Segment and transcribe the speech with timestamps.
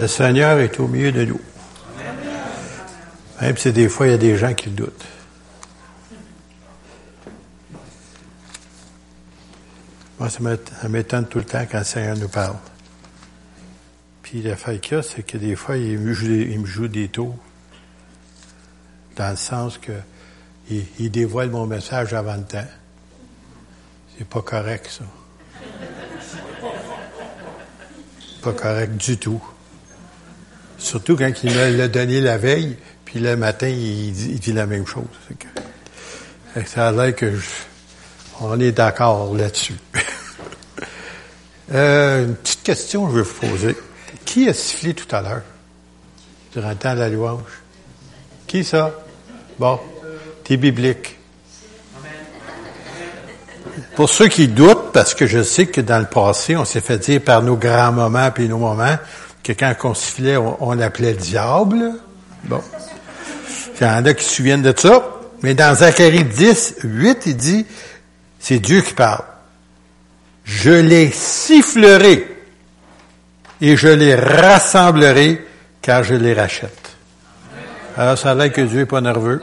[0.00, 1.40] Le Seigneur est au milieu de nous.
[3.40, 5.04] Même si des fois, il y a des gens qui le doutent.
[10.20, 12.54] Moi, ça m'étonne tout le temps quand le Seigneur nous parle.
[14.22, 16.14] Puis la fait qu'il y a, c'est que des fois, il me
[16.64, 17.36] joue des, tours.
[19.16, 19.92] Dans le sens que
[20.70, 22.68] il, dévoile mon message avant le temps.
[24.16, 25.04] C'est pas correct, ça.
[28.42, 29.42] Pas correct du tout.
[30.78, 34.86] Surtout quand il me l'a donné la veille, puis le matin, il, dit la même
[34.86, 35.04] chose.
[36.66, 37.32] ça a l'air que
[38.40, 39.74] on est d'accord là-dessus.
[41.72, 43.76] euh, une petite question que je vais vous poser.
[44.24, 45.42] Qui a sifflé tout à l'heure?
[46.52, 47.42] Durant le temps de la louange?
[48.46, 48.94] Qui ça?
[49.58, 49.80] Bon,
[50.44, 51.18] t'es biblique.
[53.96, 56.98] Pour ceux qui doutent, parce que je sais que dans le passé, on s'est fait
[56.98, 58.96] dire par nos grands moments puis nos moments,
[59.48, 61.92] que quand on sifflait, on, l'appelait le diable.
[62.44, 62.60] Bon.
[63.80, 65.02] Il y en a qui se souviennent de ça.
[65.42, 67.66] Mais dans Zacharie 10, 8, il dit,
[68.38, 69.24] c'est Dieu qui parle.
[70.44, 72.26] Je les sifflerai
[73.60, 75.46] et je les rassemblerai
[75.80, 76.96] car je les rachète.
[77.96, 79.42] Alors, ça a l'air que Dieu est pas nerveux.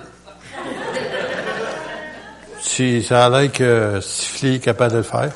[2.61, 5.31] Si ça a l'air que siffler est capable de le faire.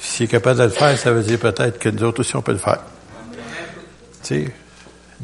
[0.00, 2.42] S'il est capable de le faire, ça veut dire peut-être que nous autres aussi on
[2.42, 2.80] peut le faire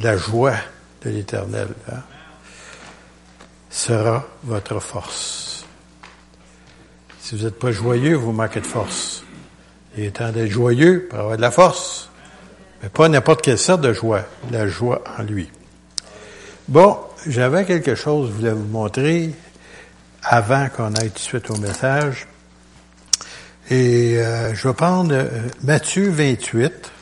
[0.00, 0.54] la joie
[1.02, 2.02] de l'Éternel hein,
[3.70, 5.64] sera votre force.
[7.20, 9.24] Si vous n'êtes pas joyeux, vous manquez de force.
[9.96, 12.08] Il est temps d'être joyeux pour avoir de la force,
[12.82, 15.50] mais pas n'importe quelle sorte de joie, la joie en lui.
[16.68, 19.30] Bon, j'avais quelque chose que je vous montrer
[20.22, 22.26] avant qu'on aille tout de suite au message.
[23.70, 25.28] Et euh, je vais prendre euh,
[25.62, 26.92] Matthieu 28.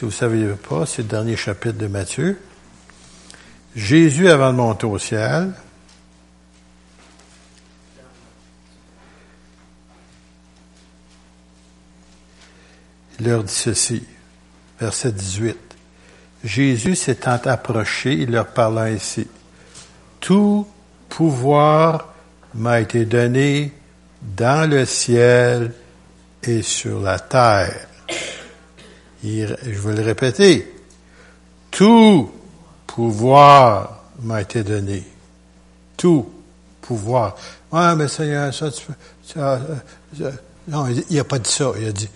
[0.00, 2.40] Si vous ne savez pas, c'est le dernier chapitre de Matthieu.
[3.76, 5.52] Jésus, avant de monter au ciel,
[13.18, 14.02] il leur dit ceci,
[14.80, 15.58] verset 18.
[16.44, 19.28] Jésus s'étant approché, il leur parla ainsi.
[20.18, 20.66] Tout
[21.10, 22.14] pouvoir
[22.54, 23.74] m'a été donné
[24.22, 25.74] dans le ciel
[26.42, 27.89] et sur la terre
[29.22, 30.72] je vais le répéter,
[31.70, 32.30] tout
[32.86, 35.04] pouvoir m'a été donné.
[35.96, 36.30] Tout
[36.80, 37.36] pouvoir.
[37.70, 38.82] Ouais, mais Seigneur, ça, tu
[39.22, 39.60] ça,
[40.68, 41.72] non, il n'a pas dit ça.
[41.78, 42.08] Il a dit,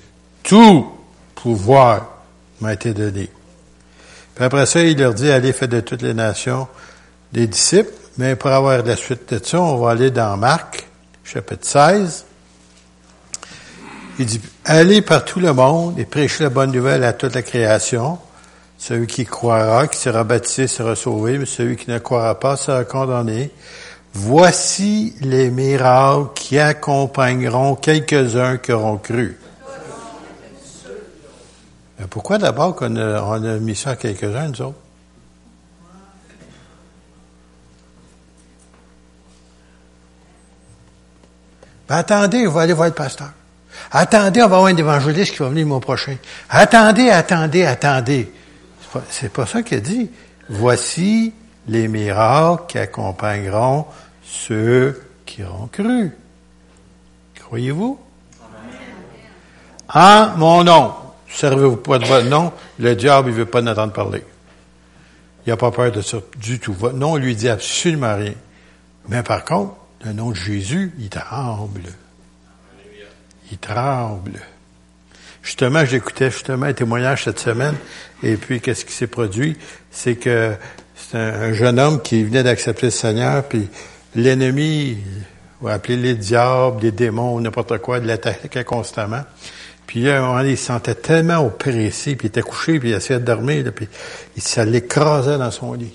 [0.43, 0.87] tout
[1.35, 2.23] pouvoir
[2.61, 3.29] m'a été donné.
[4.35, 6.67] Puis après ça, il leur dit, allez, faites de toutes les nations
[7.33, 7.93] des disciples.
[8.17, 10.87] Mais pour avoir la suite de ça, on va aller dans Marc,
[11.25, 12.25] chapitre 16.
[14.19, 17.43] Il dit, allez par tout le monde et prêchez la bonne nouvelle à toute la
[17.43, 18.19] création.
[18.79, 22.85] Celui qui croira, qui sera baptisé, sera sauvé, mais celui qui ne croira pas sera
[22.85, 23.51] condamné.
[24.13, 29.37] Voici les miracles qui accompagneront quelques-uns qui auront cru.
[31.99, 34.79] Mais pourquoi d'abord qu'on a, mis ça à quelques-uns, nous autres?
[41.89, 43.31] Ben attendez, on va aller voir le pasteur.
[43.93, 46.17] Attendez, on va avoir un évangéliste qui va venir le mois prochain.
[46.49, 48.33] Attendez, attendez, attendez.
[49.11, 50.11] C'est pas, pas ça qu'il dit.
[50.49, 51.33] Voici
[51.69, 53.87] les miracles qui accompagneront
[54.23, 56.13] ceux qui auront cru.
[57.41, 57.99] Croyez-vous?
[59.93, 60.93] En mon nom.
[61.29, 62.53] Servez-vous pas de votre nom.
[62.79, 64.25] Le diable, il veut pas n'entendre parler.
[65.47, 66.73] Il n'a pas peur de ça du tout.
[66.73, 68.35] Votre nom lui dit absolument rien.
[69.09, 69.75] Mais par contre,
[70.05, 71.83] le nom de Jésus, il tremble
[73.51, 74.41] il tremble.
[75.43, 77.75] Justement, j'écoutais justement un témoignage cette semaine,
[78.23, 79.57] et puis qu'est-ce qui s'est produit?
[79.91, 80.55] C'est que
[80.97, 83.69] c'est un, jeune homme qui venait d'accepter le Seigneur, puis
[84.15, 84.99] l'ennemi,
[85.61, 89.23] va appeler les diables, les démons, n'importe quoi, de l'attaquait constamment.
[89.87, 93.25] Puis là, il se sentait tellement oppressé, puis il était couché, puis il essayait de
[93.25, 93.89] dormir, puis
[94.39, 95.95] ça l'écrasait dans son lit.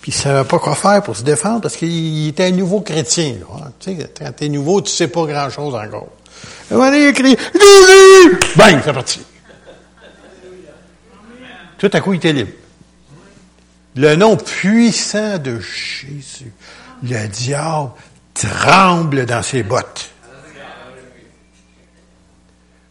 [0.00, 3.34] Puis il savait pas quoi faire pour se défendre, parce qu'il était un nouveau chrétien.
[3.40, 6.08] Là, Tu sais, quand t'es nouveau, tu sais pas grand-chose encore.
[6.70, 7.36] Un moment donné, il crie!
[8.56, 9.20] Bang, c'est parti.
[11.78, 12.52] Tout à coup, il était libre.
[13.96, 16.52] Le nom puissant de Jésus.
[17.02, 17.90] Le diable
[18.34, 20.10] tremble dans ses bottes.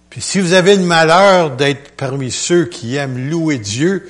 [0.10, 4.10] Puis si vous avez le malheur d'être parmi ceux qui aiment louer Dieu,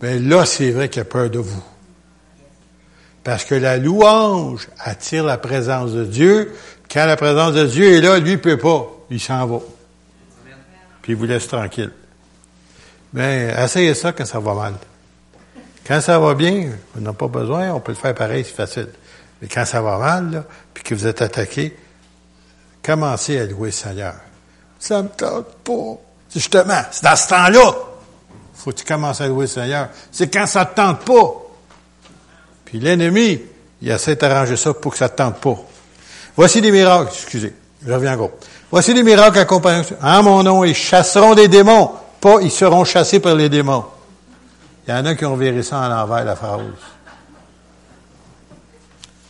[0.00, 1.64] ben là, c'est vrai qu'il a peur de vous.
[3.24, 6.54] Parce que la louange attire la présence de Dieu.
[6.90, 9.60] Quand la présence de Dieu est là, lui ne peut pas il s'en va.
[11.02, 11.92] Puis il vous laisse tranquille.
[13.12, 14.74] Mais essayez ça quand ça va mal.
[15.86, 18.88] Quand ça va bien, on n'a pas besoin, on peut le faire pareil, c'est facile.
[19.40, 20.44] Mais quand ça va mal, là,
[20.74, 21.74] puis que vous êtes attaqué,
[22.82, 24.14] commencez à louer le Seigneur.
[24.78, 25.98] Ça me tente pas.
[26.34, 27.74] Justement, c'est dans ce temps-là.
[28.54, 29.88] Faut que tu commences à louer le Seigneur.
[30.12, 31.34] C'est quand ça te tente pas.
[32.66, 33.40] Puis l'ennemi,
[33.80, 35.56] il essaie d'arranger ça pour que ça te tente pas.
[36.38, 37.52] Voici des miracles, excusez,
[37.84, 38.30] je reviens gros.
[38.70, 39.82] Voici des miracles accompagnés.
[40.00, 41.90] En mon nom, ils chasseront des démons.
[42.20, 43.84] Pas, ils seront chassés par les démons.
[44.86, 46.60] Il y en a qui ont viré ça en l'envers, la phrase.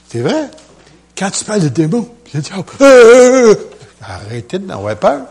[0.08, 0.50] C'est vrai?
[1.16, 3.54] Quand tu parles de démons, le diable, euh, euh, euh,
[4.02, 5.22] arrêtez d'avoir peur.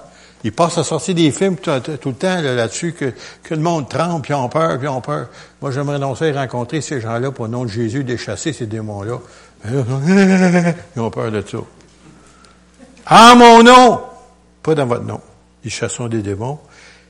[0.43, 3.13] Ils passent à sortir des films tout, le temps là-dessus que,
[3.53, 5.27] le monde trempe, puis ont peur, puis ont peur.
[5.61, 8.65] Moi, j'aimerais non ça rencontrer ces gens-là pour le nom de Jésus, de chasser ces
[8.65, 9.19] démons-là.
[9.65, 11.57] Ils ont peur de ça.
[13.09, 14.01] En mon nom,
[14.63, 15.21] pas dans votre nom.
[15.63, 16.59] Ils chasseront des démons.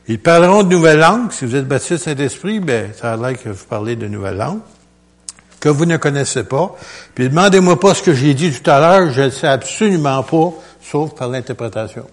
[0.07, 1.31] Ils parleront de nouvelles langues.
[1.31, 4.61] Si vous êtes baptisé Saint-Esprit, ben, ça a l'air que vous parlez de nouvelles langues
[5.59, 6.75] que vous ne connaissez pas.
[7.15, 10.53] Puis demandez-moi pas ce que j'ai dit tout à l'heure, je ne sais absolument pas,
[10.81, 12.05] sauf par l'interprétation.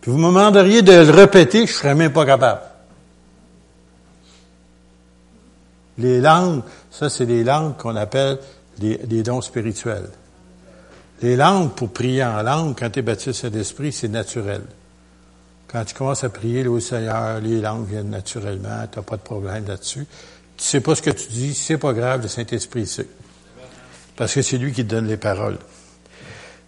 [0.00, 2.60] Puis vous me demanderiez de le répéter, je ne serais même pas capable.
[5.98, 8.38] Les langues, ça c'est les langues qu'on appelle
[8.78, 10.08] des, dons spirituels.
[11.22, 14.62] Les langues, pour prier en langue, quand tu es baptisé d'esprit, c'est naturel.
[15.66, 19.22] Quand tu commences à prier au Seigneur, les langues viennent naturellement, tu n'as pas de
[19.22, 20.06] problème là-dessus.
[20.56, 23.08] Tu sais pas ce que tu dis, c'est pas grave, le Saint-Esprit sait.
[24.16, 25.58] Parce que c'est lui qui te donne les paroles.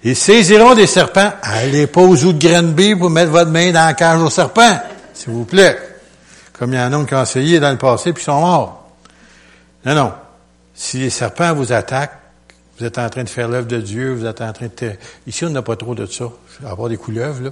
[0.03, 1.33] Ils saisiront des serpents.
[1.43, 4.81] Allez pas aux de Granby pour mettre votre main dans la cage au serpent,
[5.13, 5.79] s'il vous plaît.
[6.59, 8.91] Comme il y en a qui ont essayé dans le passé puis sont morts.
[9.85, 10.13] Non, non.
[10.75, 12.19] Si les serpents vous attaquent,
[12.79, 14.93] vous êtes en train de faire l'œuvre de Dieu, vous êtes en train de...
[15.27, 16.31] Ici, on n'a pas trop de ça,
[16.67, 17.51] à part des couleuvres, là.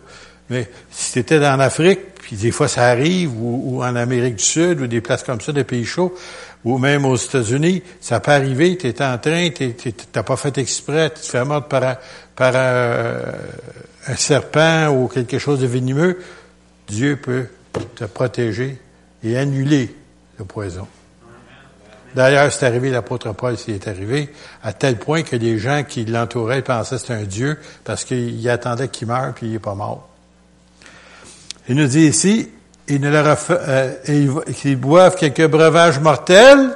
[0.50, 4.44] Mais si tu étais en Afrique, puis des fois ça arrive, ou, en Amérique du
[4.44, 6.14] Sud, ou des places comme ça, des pays chauds,
[6.64, 9.74] ou même aux États-Unis, ça peut arriver, tu es en train, tu
[10.14, 11.98] n'as pas fait exprès, tu te fais mordre par,
[12.34, 16.18] par un serpent ou quelque chose de venimeux,
[16.88, 17.46] Dieu peut
[17.94, 18.78] te protéger
[19.22, 19.94] et annuler
[20.38, 20.88] le poison.
[22.14, 24.32] D'ailleurs, c'est arrivé, l'apôtre Paul s'y est arrivé,
[24.62, 28.48] à tel point que les gens qui l'entouraient pensaient que c'était un Dieu parce qu'ils
[28.48, 30.08] attendaient qu'il meure puis il n'est pas mort.
[31.68, 32.48] Il nous dit ici,
[32.88, 36.70] il ne leur euh, boivent quelques breuvages mortels,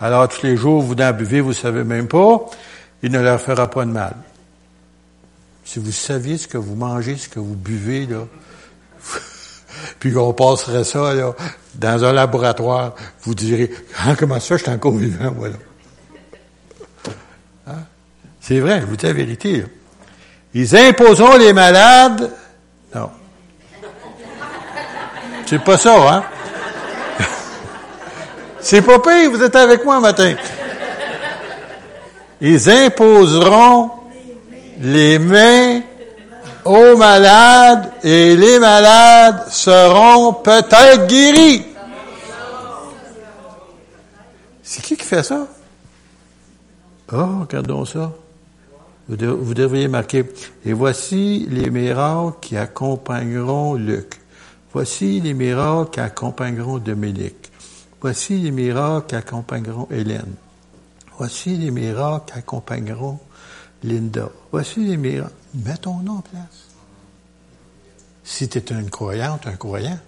[0.00, 2.44] alors tous les jours vous en buvez, vous savez même pas,
[3.02, 4.14] il ne leur fera pas de mal.
[5.64, 8.26] Si vous saviez ce que vous mangez, ce que vous buvez, là,
[9.98, 11.32] puis qu'on passerait ça là,
[11.74, 15.56] dans un laboratoire, vous direz, ah, comment ça, je suis encore vivant, voilà.
[17.66, 17.82] Hein?
[18.40, 19.64] C'est vrai, je vous dis la vérité.
[20.54, 22.30] Ils imposeront les malades.
[22.94, 23.10] Non.
[25.46, 26.24] C'est pas ça, hein?
[28.60, 30.34] C'est pas pire, vous êtes avec moi matin.
[32.40, 33.90] Ils imposeront
[34.80, 35.80] les mains
[36.64, 41.66] aux malades et les malades seront peut-être guéris.
[44.62, 45.46] C'est qui qui fait ça?
[47.12, 48.12] Oh, regardons ça.
[49.08, 50.24] Vous, vous devriez marquer.
[50.64, 54.20] Et voici les miracles qui accompagneront Luc.
[54.72, 57.52] Voici les miracles qui accompagneront Dominique.
[58.00, 60.34] Voici les miracles qui accompagneront Hélène.
[61.18, 63.18] Voici les miracles qui accompagneront
[63.82, 64.30] Linda.
[64.50, 65.32] Voici les miracles.
[65.54, 66.68] Mets ton nom en place.
[68.24, 69.98] Si tu es une croyante, un croyant.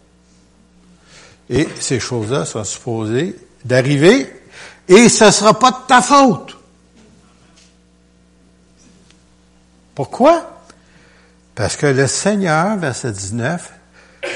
[1.48, 4.32] Et ces choses-là sont supposées d'arriver
[4.88, 6.56] et ce ne sera pas de ta faute.
[9.94, 10.62] Pourquoi?
[11.54, 13.72] Parce que le Seigneur, verset 19,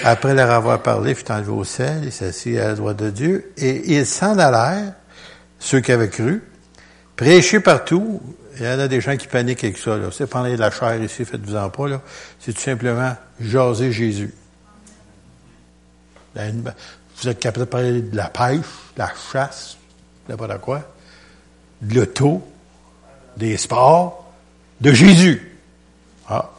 [0.04, 3.52] après leur avoir parlé, fut enlevé au ciel, il s'assit à la droite de Dieu,
[3.56, 4.94] et ils s'en allèrent,
[5.58, 6.42] ceux qui avaient cru,
[7.16, 8.20] prêcher partout.
[8.58, 9.96] Il y en a des gens qui paniquent avec ça.
[10.12, 12.02] C'est parler de la chair ici, faites-vous-en pas.
[12.38, 14.34] C'est tout simplement jaser Jésus.
[16.34, 18.66] Vous êtes capable de parler de la pêche,
[18.96, 19.76] de la chasse,
[20.28, 20.82] n'importe quoi,
[21.82, 22.46] de l'auto,
[23.36, 24.32] des sports,
[24.80, 25.58] de Jésus.
[26.28, 26.50] Ah.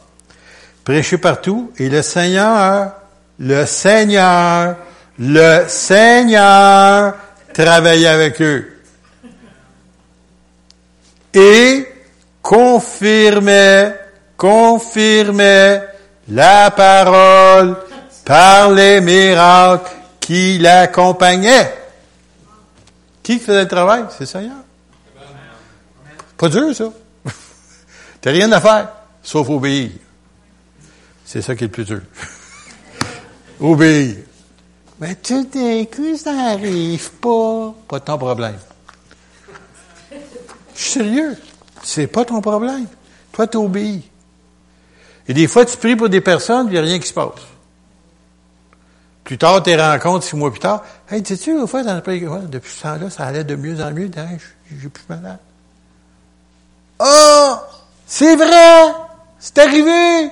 [0.84, 2.92] Prêchez partout, et le Seigneur
[3.38, 4.76] le Seigneur,
[5.18, 7.14] le Seigneur
[7.52, 8.71] travaillait avec eux.
[11.34, 11.86] Et
[12.42, 13.98] confirmait,
[14.36, 15.82] confirmait
[16.28, 17.76] la parole
[18.24, 21.74] par les miracles qui l'accompagnaient.
[23.22, 24.04] Qui faisait le travail?
[24.10, 24.56] C'est le Seigneur.
[26.36, 26.92] Pas dur, ça.
[28.20, 28.88] T'as rien à faire,
[29.22, 29.90] sauf obéir.
[31.24, 32.00] C'est ça qui est le plus dur.
[33.60, 34.16] Obéir.
[35.00, 37.74] Mais tout d'un coup, ça n'arrive pas.
[37.88, 38.58] Pas ton problème.
[40.92, 41.36] Sérieux.
[41.82, 42.86] C'est pas ton problème.
[43.32, 44.02] Toi, tu obéis.
[45.26, 47.40] Et des fois, tu pries pour des personnes, il n'y a rien qui se passe.
[49.24, 52.70] Plus tard, tes rencontres, six mois plus tard, hey, sais-tu, au fait, dans le depuis
[52.70, 54.10] ce temps-là, ça allait de mieux en mieux,
[54.70, 55.38] j'ai plus malade.
[56.98, 57.54] Oh!
[58.06, 58.92] C'est vrai!
[59.38, 60.30] C'est arrivé!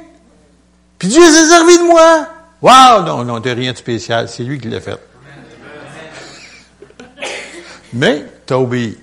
[0.98, 2.26] Puis Dieu s'est servi de moi!
[2.60, 3.02] Wow!
[3.06, 4.28] Non, non, de rien de spécial.
[4.28, 4.98] C'est lui qui l'a fait.
[7.94, 8.98] Mais, t'as obéi.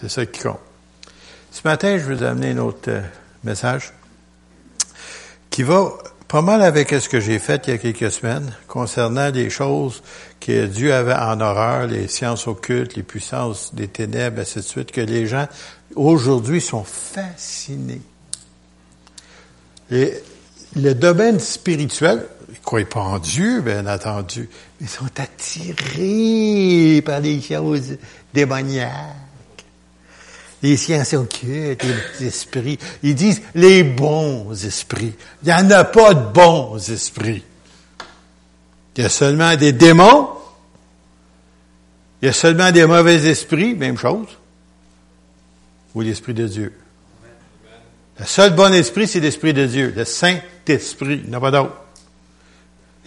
[0.00, 0.60] C'est ça qui compte.
[1.50, 3.02] Ce matin, je vais vous amener un autre euh,
[3.44, 3.92] message
[5.50, 5.92] qui va
[6.26, 10.02] pas mal avec ce que j'ai fait il y a quelques semaines concernant des choses
[10.38, 14.92] que Dieu avait en horreur, les sciences occultes, les puissances des ténèbres, ainsi de suite,
[14.92, 15.48] que les gens
[15.96, 18.00] aujourd'hui sont fascinés.
[19.90, 20.14] Et
[20.76, 24.48] le domaine spirituel, ils ne croient pas en Dieu, bien entendu,
[24.80, 27.98] mais ils sont attirés par les choses
[28.32, 29.16] démoniaques
[30.62, 31.84] les sciences occultes,
[32.20, 32.78] les esprits.
[33.02, 35.14] Ils disent les bons esprits.
[35.42, 37.42] Il n'y en a pas de bons esprits.
[38.96, 40.28] Il y a seulement des démons.
[42.20, 44.26] Il y a seulement des mauvais esprits, même chose.
[45.94, 46.74] Ou l'Esprit de Dieu.
[48.18, 51.22] Le seul bon esprit, c'est l'Esprit de Dieu, le Saint-Esprit.
[51.24, 51.74] Il n'y en a pas d'autre.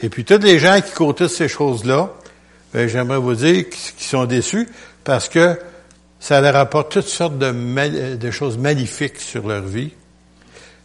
[0.02, 2.12] Et puis, tous les gens qui courent ces choses-là,
[2.74, 4.68] ben, j'aimerais vous dire qu'ils sont déçus
[5.04, 5.60] parce que
[6.24, 9.92] ça leur apporte toutes sortes de, de choses magnifiques sur leur vie,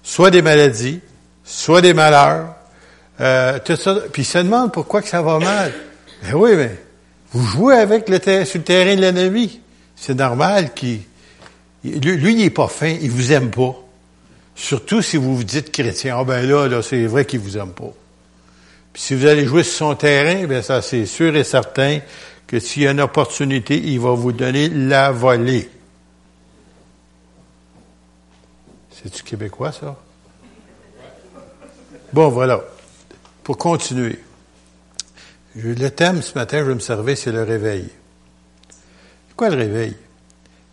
[0.03, 0.99] soit des maladies,
[1.45, 2.57] soit des malheurs,
[3.21, 3.99] euh, tout ça.
[4.13, 5.73] Puis ils se demandent pourquoi que ça va mal.
[6.25, 6.77] Ben oui, mais
[7.31, 9.61] vous jouez avec le sur le terrain de l'ennemi.
[9.95, 11.03] C'est normal qu'il...
[11.85, 13.77] Lui, il est pas fin, il vous aime pas.
[14.57, 16.17] Surtout si vous vous dites chrétien.
[16.19, 17.93] Ah ben là, là, c'est vrai qu'il vous aime pas.
[18.93, 22.01] Puis si vous allez jouer sur son terrain, ben ça c'est sûr et certain
[22.49, 25.71] que s'il y a une opportunité, il va vous donner la volée.
[28.91, 29.95] C'est-tu québécois, ça?
[32.13, 32.61] Bon, voilà.
[33.45, 34.19] Pour continuer.
[35.55, 37.89] Le thème ce matin, je vais me servir, c'est le réveil.
[39.37, 39.95] Quoi le réveil?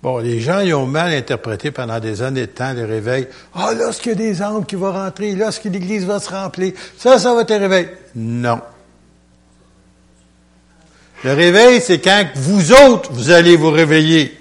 [0.02, 3.28] Bon, les gens, ils ont mal interprété pendant des années de temps le réveil.
[3.54, 7.20] Ah, lorsqu'il y a des âmes qui vont rentrer, lorsque l'Église va se remplir, ça,
[7.20, 7.90] ça va être un réveil.
[8.16, 8.62] Non.
[11.26, 14.40] Le réveil, c'est quand vous autres, vous allez vous réveiller.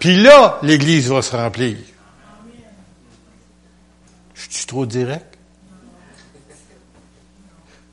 [0.00, 1.76] Puis là, l'Église va se remplir.
[4.34, 5.38] Je suis trop direct?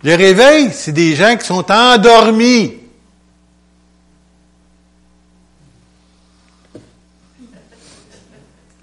[0.02, 2.80] Le réveil, c'est des gens qui sont endormis.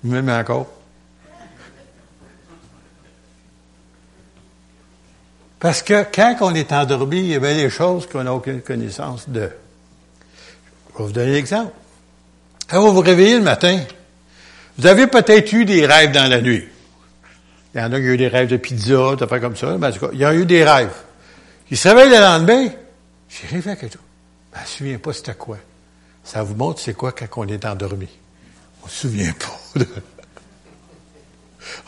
[0.04, 0.77] Encore.
[5.60, 9.28] Parce que quand on est endormi, il y a des choses qu'on n'a aucune connaissance
[9.28, 9.50] de.
[10.92, 11.72] Je vais vous donner un exemple.
[12.68, 13.80] Quand vous vous réveillez le matin,
[14.76, 16.68] vous avez peut-être eu des rêves dans la nuit.
[17.74, 19.76] Il y en a qui ont eu des rêves de pizza, des affaires comme ça.
[19.78, 20.94] Mais en tout cas, il y a eu des rêves.
[21.70, 22.68] Ils se réveillent le lendemain.
[23.28, 24.02] J'ai rêvé à quelque chose.
[24.52, 25.58] Je ne me souviens pas c'était quoi.
[26.22, 28.08] Ça vous montre c'est quoi quand on est endormi.
[28.82, 29.84] On ne se souvient pas.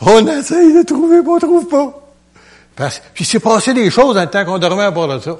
[0.01, 2.00] on essaye de trouver, mais on ne trouve pas.
[2.75, 5.37] Parce, puis s'est passé des choses dans le temps qu'on dormait à bord de ça.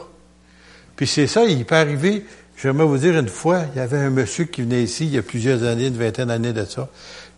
[0.95, 2.25] Puis c'est ça, il peut arriver,
[2.57, 5.17] j'aimerais vous dire une fois, il y avait un monsieur qui venait ici il y
[5.17, 6.89] a plusieurs années, une vingtaine d'années de ça.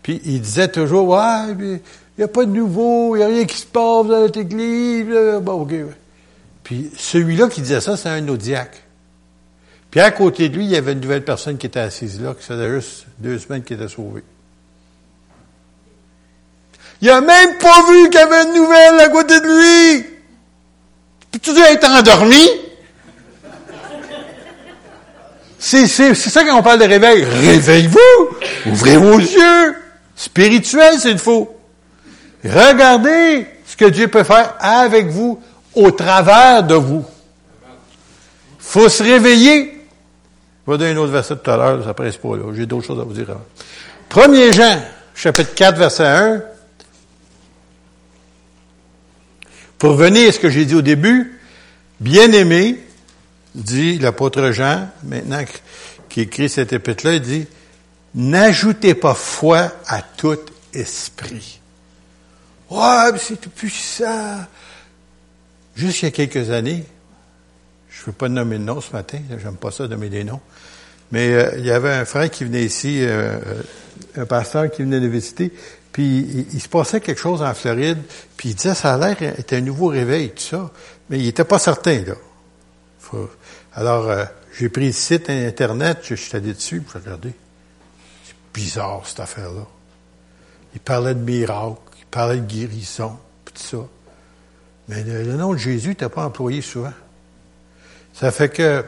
[0.02, 1.80] Puis il disait toujours, ouais, il
[2.18, 5.06] n'y a pas de nouveau, il n'y a rien qui se passe dans notre église.
[5.42, 5.72] Bon, OK.
[6.62, 8.82] Puis celui-là qui disait ça, c'est un audiaque.
[9.90, 12.34] Puis à côté de lui, il y avait une nouvelle personne qui était assise là,
[12.34, 14.22] qui faisait juste deux semaines qu'il était sauvé.
[17.00, 20.06] Il a même pas vu qu'il y avait une nouvelle à côté de lui.
[21.42, 22.48] Tu dois être endormi?
[25.58, 27.24] C'est, c'est, c'est ça quand on parle de réveil.
[27.24, 28.70] Réveillez-vous.
[28.70, 29.74] Ouvrez vos yeux.
[30.14, 31.56] Spirituel, c'est le faux.
[32.44, 35.42] Regardez ce que Dieu peut faire avec vous,
[35.74, 37.04] au travers de vous.
[38.58, 39.86] faut se réveiller.
[40.66, 42.42] Je vais donner un autre verset tout à l'heure, ça presse pas là.
[42.54, 44.32] J'ai d'autres choses à vous dire avant.
[44.32, 44.82] 1 Jean,
[45.14, 46.42] chapitre 4, verset 1.
[49.78, 51.38] Pour venir à ce que j'ai dit au début,
[52.00, 52.78] bien-aimé,
[53.54, 55.44] dit l'apôtre Jean, maintenant
[56.08, 57.46] qui écrit cette épître-là, il dit,
[58.14, 60.38] n'ajoutez pas foi à tout
[60.72, 61.60] esprit.
[62.70, 64.44] Ouais, mais c'est tout puissant.
[65.76, 66.84] Jusqu'il y a quelques années,
[67.90, 70.40] je ne veux pas nommer de nom ce matin, j'aime pas ça nommer des noms,
[71.10, 73.62] mais euh, il y avait un frère qui venait ici, euh, euh,
[74.16, 75.52] un pasteur qui venait de visiter,
[75.94, 78.02] puis il, se passait quelque chose en Floride,
[78.36, 80.72] puis il disait ça a l'air était un nouveau réveil, tout ça.
[81.08, 82.14] Mais il n'était pas certain, là.
[83.72, 84.24] Alors, euh,
[84.58, 87.32] j'ai pris le site Internet, je suis allé dessus, puis j'ai.
[88.24, 89.64] C'est bizarre, cette affaire-là.
[90.74, 93.86] Il parlait de miracles, il parlait de guérison, puis tout ça.
[94.88, 96.92] Mais le, nom de Jésus n'était pas employé souvent.
[98.14, 98.84] Ça fait que,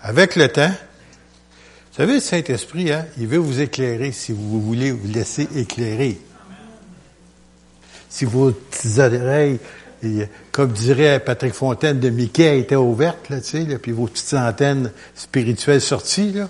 [0.00, 4.90] avec le temps, vous savez, le Saint-Esprit, hein, il veut vous éclairer si vous voulez
[4.90, 6.18] vous laisser éclairer.
[8.12, 9.58] Si vos petites oreilles
[10.50, 14.90] comme dirait Patrick Fontaine de Mickey, était ouverte, là, tu sais, puis vos petites antennes
[15.14, 16.48] spirituelles sorties, là.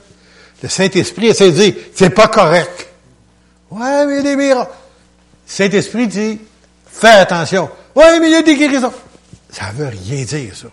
[0.63, 2.89] Le Saint-Esprit essaie de dire, c'est pas correct.
[3.71, 4.73] Ouais, mais il y a des miracles.
[5.47, 6.41] Saint-Esprit dit,
[6.87, 7.69] fais attention.
[7.95, 8.93] Ouais, mais il y a des guérisons.
[9.51, 10.69] Ça veut rien dire, ça.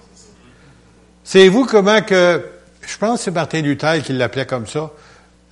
[1.23, 2.43] C'est vous comment que,
[2.81, 4.91] je pense que c'est Martin Luther qui l'appelait comme ça,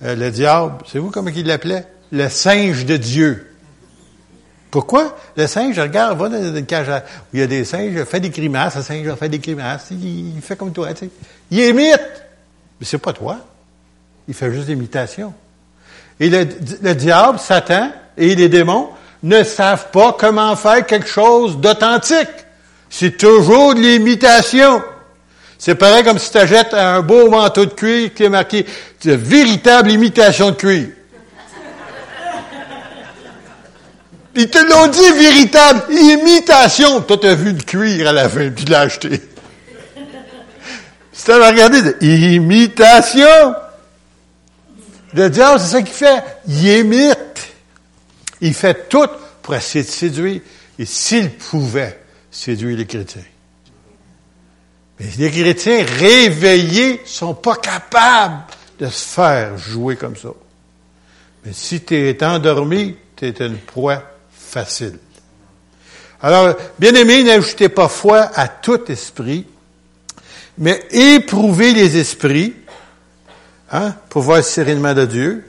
[0.02, 1.86] euh, le diable, c'est vous comment il l'appelait?
[2.10, 3.48] Le singe de Dieu.
[4.70, 5.16] Pourquoi?
[5.36, 8.30] Le singe, regarde, va dans une cage où il y a des singes, fait des
[8.30, 11.10] grimaces, le singe fait des grimaces, il, fait comme toi, tu sais.
[11.50, 12.22] Il imite!
[12.78, 13.38] Mais c'est pas toi.
[14.26, 15.32] Il fait juste l'imitation.
[16.20, 16.46] Et le,
[16.82, 18.90] le, diable, Satan et les démons
[19.22, 22.28] ne savent pas comment faire quelque chose d'authentique.
[22.90, 24.82] C'est toujours de l'imitation.
[25.58, 28.64] C'est pareil comme si tu achètes un beau manteau de cuir qui est marqué
[29.04, 30.88] de véritable imitation de cuir.
[34.40, 37.00] Ils te l'ont dit véritable imitation.
[37.00, 39.20] Toi, t'as vu le cuir à la fin, tu l'as acheté.
[41.12, 43.26] Si t'avais regardé, imitation.
[45.12, 46.22] Le diable, c'est ça qu'il fait.
[46.46, 47.48] Il imite.
[48.40, 49.08] Il fait tout
[49.42, 50.40] pour essayer de séduire.
[50.78, 53.22] Et s'il pouvait séduire les chrétiens.
[55.00, 58.44] Mais les chrétiens réveillés sont pas capables
[58.78, 60.28] de se faire jouer comme ça.
[61.44, 64.04] Mais si tu es endormi, tu es une proie
[64.48, 64.98] facile.
[66.20, 69.46] Alors, bien aimé, n'ajoutez pas foi à tout esprit,
[70.56, 72.56] mais éprouvez les esprits,
[73.70, 75.44] hein, pour voir sereinement de Dieu,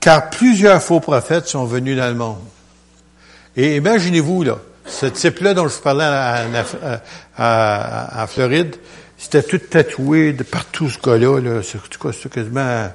[0.00, 2.42] car plusieurs faux prophètes sont venus dans le monde.
[3.56, 6.04] Et imaginez-vous, là, ce type-là dont je vous parlais
[7.36, 8.74] à, Floride,
[9.16, 12.90] c'était tout tatoué de partout, ce gars-là, là, c'est quasiment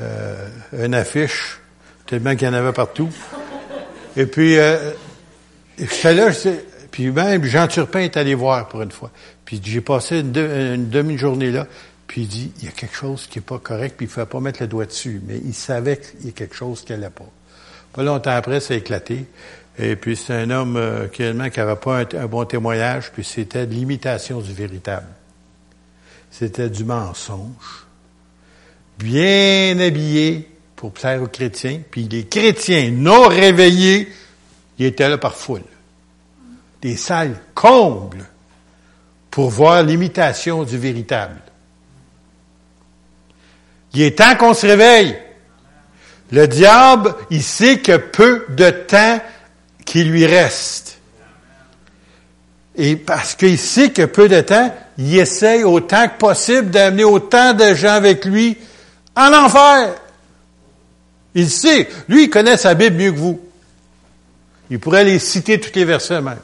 [0.00, 1.58] euh, une affiche
[2.06, 3.10] tellement qu'il y en avait partout.
[4.16, 4.92] Et puis, euh,
[5.78, 6.30] j'étais là,
[6.90, 9.10] puis même Jean Turpin est allé voir pour une fois.
[9.44, 11.66] Puis j'ai passé une, demi-journée là,
[12.06, 14.14] puis il dit, il y a quelque chose qui est pas correct, puis il ne
[14.14, 15.20] fallait pas mettre le doigt dessus.
[15.26, 17.28] Mais il savait qu'il y a quelque chose qui n'allait pas.
[17.92, 19.26] Pas longtemps après, ça a éclaté.
[19.78, 23.66] Et puis c'est un homme euh, qui n'avait pas un, un, bon témoignage, puis c'était
[23.66, 25.08] de l'imitation du véritable.
[26.30, 27.86] C'était du mensonge.
[28.98, 34.12] Bien habillé, pour plaire aux chrétiens, puis les chrétiens non réveillés,
[34.78, 35.62] ils étaient là par foule.
[36.82, 38.26] Des salles combles
[39.30, 41.40] pour voir l'imitation du véritable.
[43.94, 45.16] Il est temps qu'on se réveille.
[46.30, 49.20] Le diable, il sait que peu de temps
[49.86, 50.98] qui lui reste.
[52.74, 57.54] Et parce qu'il sait que peu de temps, il essaye autant que possible d'amener autant
[57.54, 58.58] de gens avec lui
[59.16, 59.94] en enfer.
[61.36, 61.86] Il sait.
[62.08, 63.40] Lui, il connaît sa Bible mieux que vous.
[64.70, 66.40] Il pourrait les citer tous les versets même.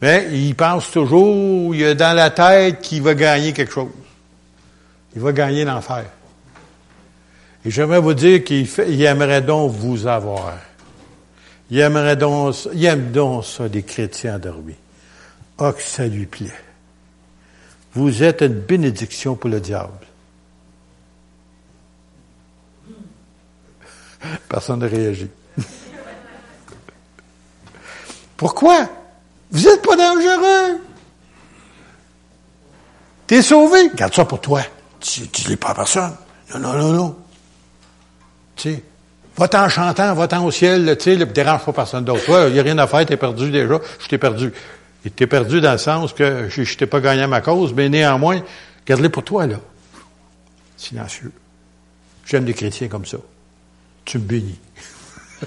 [0.00, 3.90] Mais il pense toujours, il a dans la tête qu'il va gagner quelque chose.
[5.16, 6.04] Il va gagner l'enfer.
[7.64, 10.56] Et j'aimerais vous dire qu'il aimerait donc vous avoir.
[11.68, 14.76] Il aimerait donc, il aime donc ça des chrétiens endormis.
[15.58, 16.52] Oh, que ça lui plaît.
[17.94, 20.07] Vous êtes une bénédiction pour le diable.
[24.48, 25.30] Personne ne réagit.
[28.36, 28.88] Pourquoi?
[29.50, 30.80] Vous n'êtes pas dangereux.
[33.26, 33.90] T'es sauvé.
[33.94, 34.62] Garde ça pour toi.
[35.00, 36.14] Tu ne l'es pas à personne.
[36.54, 37.16] Non, non, non, non.
[38.56, 38.82] Tu sais,
[39.36, 42.48] va-t'en en chantant, va-t'en au ciel, tu sais, dérange pas personne d'autre.
[42.48, 43.78] il n'y a rien à faire, t'es perdu déjà.
[44.00, 44.52] Je t'ai perdu.
[45.04, 47.72] Et t'es perdu dans le sens que je, ne t'ai pas gagné à ma cause,
[47.72, 48.40] mais néanmoins,
[48.86, 49.56] garde-les pour toi, là.
[50.76, 51.32] Silencieux.
[52.24, 53.18] J'aime des chrétiens comme ça
[54.08, 54.58] tu me bénis.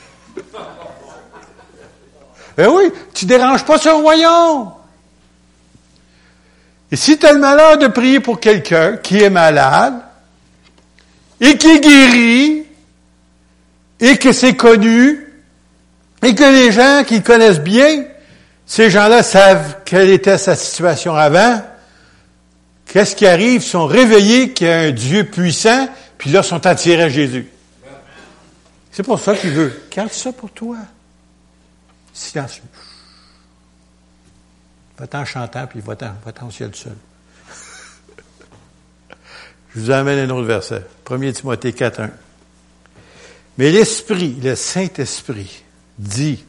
[2.60, 4.71] eh oui, tu déranges pas ce royaume.
[6.91, 9.95] Et si tu as le malheur de prier pour quelqu'un qui est malade,
[11.39, 12.65] et qui est guéri,
[14.00, 15.26] et que c'est connu,
[16.21, 18.04] et que les gens qui connaissent bien,
[18.67, 21.63] ces gens-là savent quelle était sa situation avant,
[22.86, 27.02] qu'est-ce qui arrive, sont réveillés qu'il y a un Dieu puissant, puis là, sont attirés
[27.02, 27.47] à Jésus.
[28.91, 29.82] C'est pour ça qu'il veut.
[29.89, 30.77] Garde ça pour toi.
[32.13, 32.63] Silencieux.
[34.97, 36.95] Va-t'en en chantant, puis va-t'en, va-t'en au ciel seul.
[39.73, 40.86] Je vous amène un autre verset.
[41.10, 42.12] 1 Timothée 4, 1.
[43.58, 45.63] Mais l'Esprit, le Saint-Esprit,
[45.97, 46.43] dit,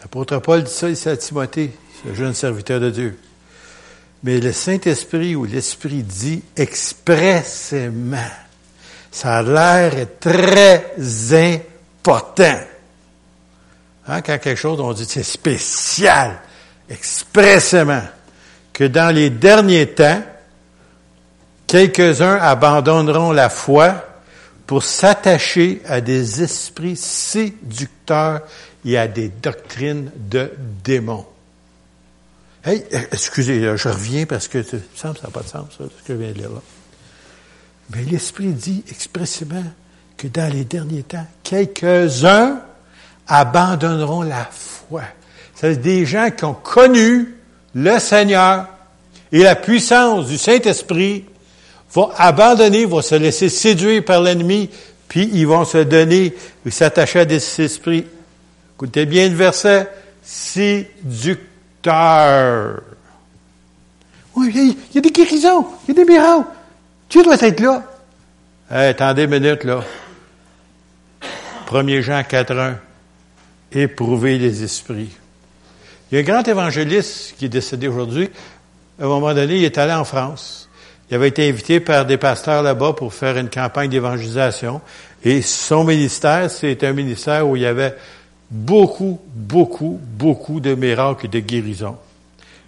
[0.00, 1.72] l'apôtre Paul dit ça ici à Timothée,
[2.04, 3.18] ce jeune serviteur de Dieu.
[4.22, 8.18] Mais le Saint-Esprit ou l'Esprit dit expressément.
[9.10, 10.94] Ça a l'air très
[11.34, 12.60] important.
[14.06, 16.40] Hein, quand quelque chose, on dit c'est spécial,
[16.88, 18.02] expressément,
[18.72, 20.22] que dans les derniers temps,
[21.66, 24.06] quelques-uns abandonneront la foi
[24.66, 28.42] pour s'attacher à des esprits séducteurs
[28.84, 30.52] et à des doctrines de
[30.84, 31.26] démons.
[32.64, 34.62] Hey, excusez, je reviens parce que
[34.94, 36.60] ça n'a pas de sens, ça, ce que je viens de lire là.
[37.94, 39.64] Mais l'Esprit dit expressément
[40.16, 42.60] que dans les derniers temps, quelques-uns
[43.26, 45.02] abandonneront la foi.
[45.54, 47.34] C'est des gens qui ont connu
[47.74, 48.66] le Seigneur
[49.32, 51.24] et la puissance du Saint-Esprit
[51.92, 54.70] vont abandonner, vont se laisser séduire par l'ennemi,
[55.08, 56.34] puis ils vont se donner,
[56.68, 58.06] s'attacher à des esprits.
[58.76, 59.88] Écoutez bien le verset,
[60.22, 61.40] séducteurs
[64.36, 66.44] oui, il y, a des guérisons, il y a des miracles.
[67.10, 67.82] Dieu doit être là.
[68.70, 69.82] attendez une minute, là.
[71.72, 72.76] 1 Jean 4.1.
[73.72, 75.10] Éprouver les esprits.
[76.10, 78.30] Il y a un grand évangéliste qui est décédé aujourd'hui.
[79.00, 80.68] À un moment donné, il est allé en France.
[81.10, 84.80] Il avait été invité par des pasteurs là-bas pour faire une campagne d'évangélisation.
[85.24, 87.96] Et son ministère, c'est un ministère où il y avait
[88.48, 91.96] beaucoup, beaucoup, beaucoup de miracles et de guérisons.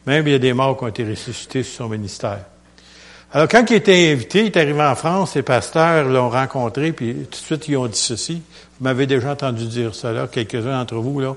[0.05, 2.41] Même il y a des morts qui ont été ressuscités sur son ministère.
[3.35, 7.15] Alors, quand il était invité, il est arrivé en France, les pasteurs l'ont rencontré, puis
[7.15, 8.43] tout de suite, ils ont dit ceci.
[8.79, 11.35] Vous m'avez déjà entendu dire cela, quelques-uns d'entre vous, là.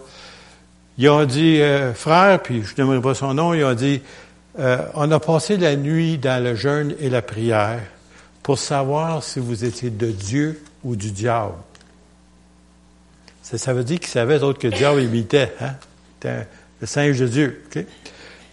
[0.97, 4.01] Ils ont dit, euh, frère, puis je n'aimerais pas son nom, ils ont dit,
[4.59, 7.81] euh, on a passé la nuit dans le jeûne et la prière
[8.43, 11.53] pour savoir si vous étiez de Dieu ou du diable.
[13.41, 15.53] Ça, veut dire qu'ils savaient d'autres que le diable imitait.
[15.61, 15.75] Hein?
[16.81, 17.63] Le singe de Dieu.
[17.67, 17.85] Okay?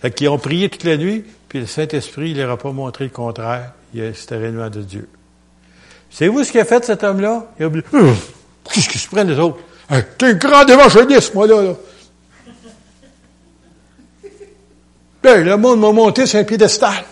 [0.02, 3.04] Fait qu'ils ont prié toute la nuit, puis le Saint-Esprit, il leur a pas montré
[3.04, 3.74] le contraire.
[4.14, 5.06] C'était réellement de Dieu.
[6.10, 7.44] Savez-vous ce qu'a fait cet homme-là?
[7.60, 8.16] Il a dit, hum,
[8.72, 9.58] qu'est-ce qu'ils se prennent les autres?
[10.16, 11.60] T'es un grand évangéliste, moi, là.
[11.60, 11.74] là.
[15.22, 17.04] ben, le monde m'a monté sur un piédestal.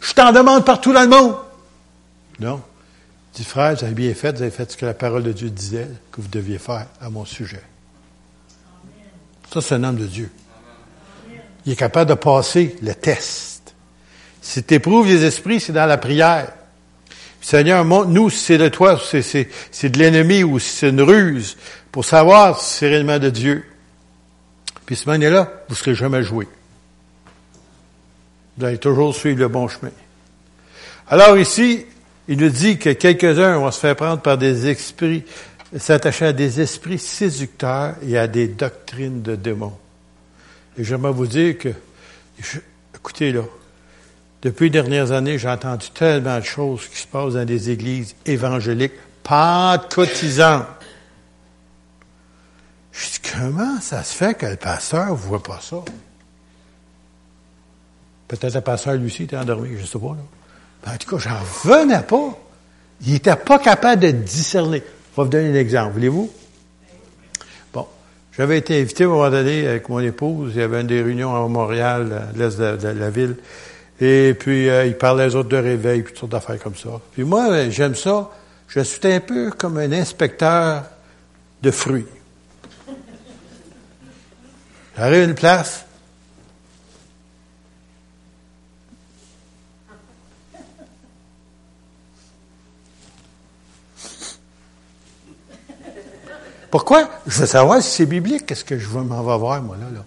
[0.00, 1.34] Je t'en demande partout dans le monde.
[2.38, 2.62] Non
[3.34, 5.50] dit, frère, vous avez bien fait, vous avez fait ce que la parole de Dieu
[5.50, 7.62] disait que vous deviez faire à mon sujet.
[9.52, 10.30] Ça, c'est un homme de Dieu.
[11.68, 13.74] Il est capable de passer le test.
[14.40, 16.50] Si tu éprouves les esprits, c'est dans la prière.
[17.42, 19.22] Seigneur, montre-nous si c'est de toi, si
[19.70, 21.58] c'est de l'ennemi ou si c'est une ruse,
[21.92, 23.66] pour savoir si c'est réellement de Dieu.
[24.86, 26.48] Puis ce moment-là, vous ne serez jamais joué.
[28.56, 29.92] Vous allez toujours suivre le bon chemin.
[31.06, 31.84] Alors ici,
[32.28, 35.22] il nous dit que quelques-uns vont se faire prendre par des esprits,
[35.76, 39.76] s'attacher à des esprits séducteurs et à des doctrines de démons.
[40.78, 41.70] Et j'aimerais vous dire que,
[42.94, 43.42] écoutez là,
[44.42, 48.14] depuis les dernières années, j'ai entendu tellement de choses qui se passent dans des églises
[48.24, 48.92] évangéliques,
[49.24, 50.64] pas cotisant.
[52.92, 55.82] Je dis, comment ça se fait que le pasteur ne voit pas ça?
[58.28, 60.14] Peut-être le pasteur, lui aussi, était endormi, je ne sais pas.
[60.14, 60.92] Là.
[60.92, 62.38] En tout cas, j'en revenais pas.
[63.04, 64.78] Il n'était pas capable de discerner.
[64.78, 66.30] Je vais vous donner un exemple, voulez-vous?
[68.38, 70.52] J'avais été invité à un moment donné avec mon épouse.
[70.54, 73.34] Il y avait une des réunions à Montréal, à l'est de, la ville.
[74.00, 77.00] Et puis, euh, il parlait aux autres de réveil, puis toutes sortes d'affaires comme ça.
[77.10, 78.30] Puis moi, j'aime ça.
[78.68, 80.84] Je suis un peu comme un inspecteur
[81.60, 82.06] de fruits.
[84.96, 85.84] J'arrive à une place,
[96.70, 97.08] Pourquoi?
[97.26, 100.04] Je veux savoir si c'est biblique, qu'est-ce que je m'en vais voir, moi, là, là?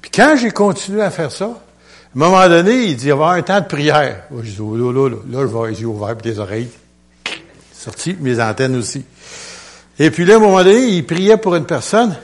[0.00, 1.52] Puis quand j'ai continué à faire ça, à un
[2.14, 4.24] moment donné, il dit, il va y avoir un temps de prière.
[4.42, 6.68] je dis, oh, là, là, là, là, je vais avoir les yeux ouverts oreilles.
[7.72, 9.04] Sorti, mes antennes aussi.
[9.98, 12.14] Et puis là, à un moment donné, il priait pour une personne,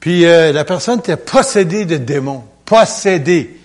[0.00, 2.44] puis euh, la personne était possédée de démons.
[2.64, 3.58] Possédée.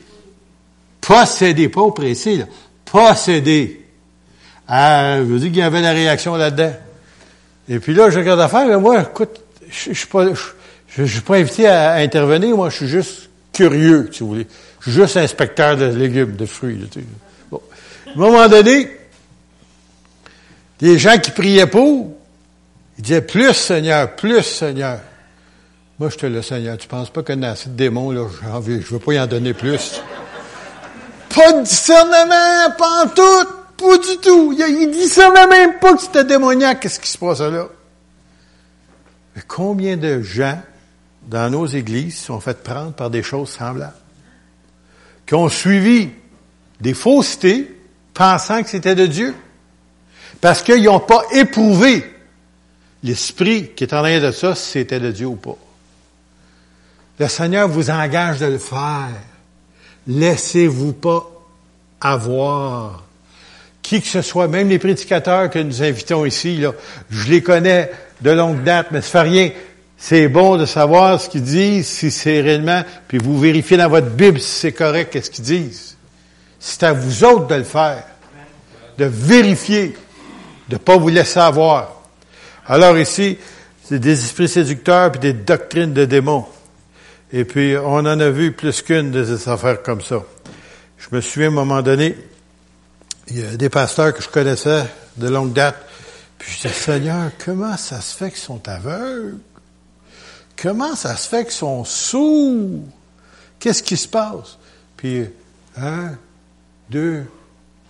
[1.01, 2.45] Possédée, pas oppressée, là.
[2.85, 3.85] Possédée.
[4.67, 6.73] Ah, je veux dire qu'il y avait la réaction là-dedans.
[7.67, 10.25] Et puis là, je regarde à faire, mais moi, écoute, je, je suis pas,
[11.25, 14.47] pas invité à, intervenir, moi, je suis juste curieux, si vous voulez.
[14.79, 16.87] Je suis juste inspecteur de légumes, de fruits.
[16.91, 17.03] Tu
[17.49, 17.61] bon.
[18.07, 18.89] À un moment donné,
[20.81, 22.15] les gens qui priaient pour,
[22.97, 24.99] ils disaient plus Seigneur, plus Seigneur.
[25.97, 26.77] Moi, je te le Seigneur.
[26.77, 28.27] Tu penses pas qu'on a assez de démons, là?
[28.67, 30.01] Je veux pas y en donner plus.
[31.33, 34.53] Pas de discernement, pas en tout, pas du tout.
[34.53, 36.81] Il, il discernait même pas que c'était démoniaque.
[36.81, 37.67] Qu'est-ce qui se passe là?
[39.35, 40.61] Mais combien de gens
[41.23, 43.93] dans nos églises sont fait prendre par des choses semblables?
[45.25, 46.09] Qui ont suivi
[46.79, 47.75] des faussetés
[48.13, 49.35] pensant que c'était de Dieu.
[50.41, 52.03] Parce qu'ils n'ont pas éprouvé
[53.03, 55.57] l'esprit qui est en arrière de ça, si c'était de Dieu ou pas.
[57.19, 59.09] Le Seigneur vous engage de le faire.
[60.07, 61.29] Laissez-vous pas
[62.01, 63.04] avoir.
[63.85, 66.71] Qui que ce soit, même les prédicateurs que nous invitons ici, là,
[67.11, 69.51] je les connais de longue date, mais ça fait rien.
[69.95, 74.09] C'est bon de savoir ce qu'ils disent, si c'est réellement, puis vous vérifiez dans votre
[74.09, 75.97] Bible si c'est correct, qu'est-ce qu'ils disent.
[76.59, 78.03] C'est à vous autres de le faire,
[78.97, 79.95] de vérifier,
[80.67, 82.01] de pas vous laisser avoir.
[82.65, 83.37] Alors ici,
[83.83, 86.47] c'est des esprits séducteurs puis des doctrines de démons.
[87.31, 90.23] Et puis, on en a vu plus qu'une de ces affaires comme ça.
[90.97, 92.15] Je me souviens à un moment donné,
[93.27, 94.85] il y a des pasteurs que je connaissais
[95.17, 95.77] de longue date,
[96.37, 99.39] puis je disais, Seigneur, comment ça se fait qu'ils sont aveugles?
[100.61, 102.83] Comment ça se fait qu'ils sont sourds?
[103.59, 104.57] Qu'est-ce qui se passe?
[104.95, 105.25] Puis,
[105.77, 106.17] un,
[106.89, 107.25] deux,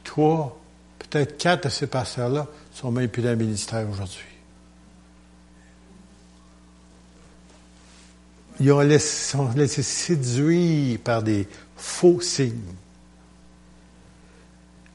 [0.03, 0.59] trois,
[0.99, 4.23] peut-être quatre de ces pasteurs-là sont même plus dans le ministère aujourd'hui.
[8.59, 12.73] Ils ont laissé, sont laissés séduire par des faux signes.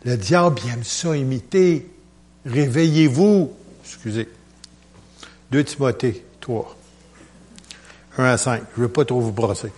[0.05, 1.91] Le diable aime ça imiter.
[2.47, 3.53] Réveillez-vous.
[3.85, 4.29] Excusez.
[5.51, 6.77] 2 Timothée 3.
[8.19, 8.63] 1 à 5.
[8.75, 9.73] Je ne veux pas trop vous brosser.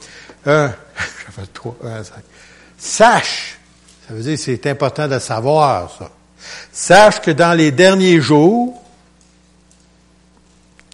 [0.46, 0.68] 1,
[1.26, 2.14] je fais 3, 1 à 5.
[2.78, 3.58] Sache,
[4.06, 6.11] ça veut dire c'est important de savoir ça.
[6.72, 8.82] Sache que dans les derniers jours,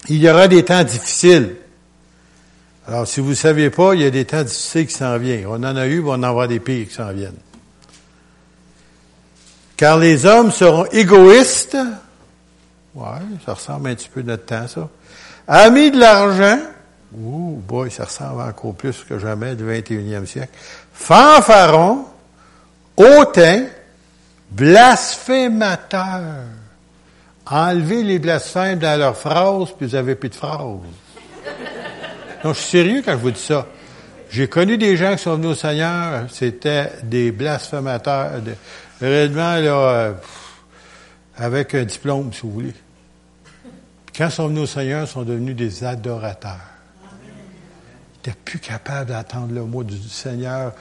[0.09, 1.57] il y aura des temps difficiles.
[2.87, 5.47] Alors, si vous ne saviez pas, il y a des temps difficiles qui s'en viennent.
[5.47, 7.37] On en a eu, mais on en aura des pires qui s'en viennent.
[9.79, 11.79] Car les hommes seront égoïstes.
[12.97, 13.07] Ouais,
[13.47, 14.89] ça ressemble un petit peu à notre temps, ça.
[15.47, 16.59] Amis de l'argent.
[17.17, 20.51] Ouh, boy, ça ressemble encore plus que jamais du 21e siècle.
[20.93, 22.07] Fanfarons,
[22.97, 23.67] hautains,
[24.51, 26.43] blasphémateurs.
[27.47, 30.61] Enlevez les blasphèmes dans leurs phrases, puis vous avez plus de phrases.
[32.45, 33.67] Non, je suis sérieux quand je vous dis ça.
[34.29, 38.33] J'ai connu des gens qui sont venus au Seigneur, c'était des blasphémateurs,
[39.01, 40.13] réellement, là, euh,
[41.37, 42.75] avec un diplôme, si vous voulez.
[44.07, 46.57] Puis quand ils sont venus au Seigneur, ils sont devenus des adorateurs.
[47.13, 50.73] Ils n'étaient plus capables d'entendre le mot du Seigneur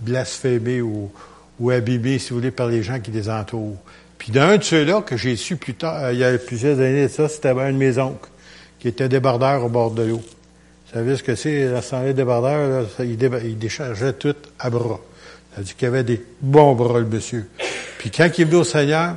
[0.00, 1.10] blasphémé ou,
[1.58, 3.78] ou abîmé, si vous voulez, par les gens qui les entourent.
[4.18, 7.08] Puis d'un de ceux-là, que j'ai su plus tard, il y a plusieurs années de
[7.08, 8.28] ça, c'était un de mes oncles,
[8.78, 10.18] qui était débardeur au bord de l'eau.
[10.20, 15.00] Vous savez ce que c'est, l'assemblée débardeur, là, il, déchargeait tout à bras.
[15.58, 17.48] Dit qu'il avait des bons bras, le monsieur.
[17.98, 19.16] Puis quand il est venu au Seigneur,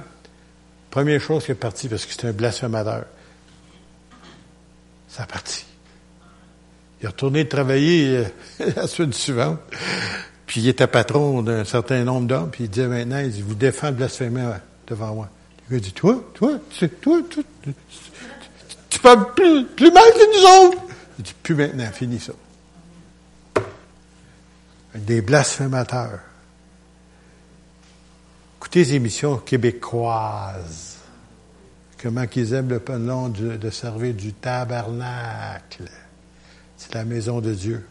[0.91, 3.05] première chose qui est partie, parce que c'était un blasphémateur,
[5.07, 5.65] ça a parti.
[6.99, 8.17] Il est retourné travailler
[8.59, 9.59] euh, la semaine suivante,
[10.45, 13.87] puis il était patron d'un certain nombre d'hommes, puis il disait maintenant, il vous défend
[13.87, 14.43] le blasphémé
[14.87, 15.29] devant moi.
[15.71, 17.73] Il dit, toi, toi, tu, toi, toi, tu,
[18.89, 20.83] tu parles plus, plus mal que nous autres.
[21.17, 22.33] Il dit, plus maintenant, fini ça.
[24.95, 26.19] Des blasphémateurs.
[28.57, 30.97] Écoutez les émissions québécoises.
[32.01, 35.89] Comment qu'ils aiment le nom de servir du tabernacle.
[36.77, 37.85] C'est la maison de Dieu.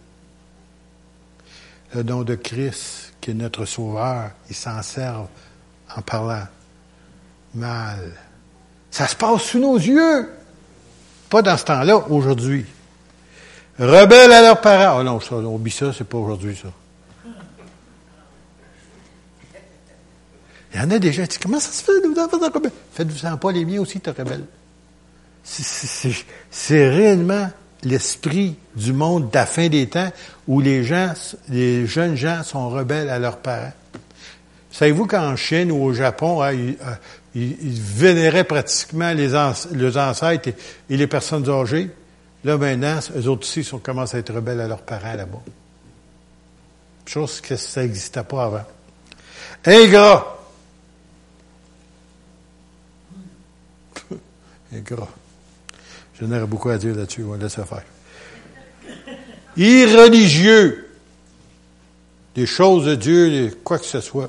[1.95, 5.29] Le nom de Christ, qui est notre sauveur, ils s'en servent
[5.95, 6.47] en parlant
[7.55, 8.13] mal.
[8.91, 10.31] Ça se passe sous nos yeux.
[11.29, 12.65] Pas dans ce temps-là, aujourd'hui.
[13.79, 15.01] Rebelles à leurs parents.
[15.01, 16.69] Oh non, ça, on oublie ça, c'est pas aujourd'hui, ça.
[20.75, 22.73] Il y en a déjà dit, comment ça se fait, nous enfants rebelles?
[22.93, 24.45] Faites-vous pas les miens aussi, t'es rebelle.
[25.45, 27.49] C'est réellement
[27.85, 30.11] l'esprit du monde de la fin des temps
[30.49, 31.13] où les gens,
[31.49, 33.73] les jeunes gens sont rebelles à leurs parents.
[34.73, 36.95] Savez-vous qu'en Chine ou au Japon, hein, ils, euh,
[37.37, 40.55] ils, vénéraient pratiquement les, ancêtres et,
[40.91, 41.91] et, les personnes âgées?
[42.43, 45.43] Là, maintenant, eux autres aussi sont, commencent à être rebelles à leurs parents là-bas.
[47.07, 48.65] Chose que ça n'existait pas avant.
[49.65, 50.44] Ingrat.
[54.75, 55.09] Ingrat.
[56.19, 57.83] Je n'aurais beaucoup à dire là-dessus, on va laisser faire.
[59.57, 60.91] Irreligieux.
[62.35, 64.29] Des choses de Dieu, quoi que ce soit,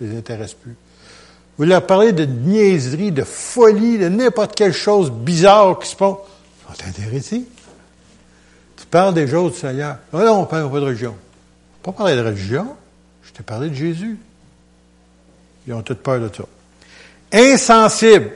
[0.00, 0.74] ne les intéresse plus.
[1.58, 6.16] Vous leur parlez de niaiserie, de folie, de n'importe quelle chose bizarre qui se passe
[6.74, 7.44] sont intéressés.
[8.76, 9.98] Tu parles des choses du Seigneur.
[10.12, 11.16] Ah non, on ne parle pas de religion.
[11.82, 12.76] Pas parler de religion.
[13.22, 14.18] Je t'ai parlé de Jésus.
[15.66, 16.44] Ils ont toute peur de ça.
[17.32, 18.32] Insensible.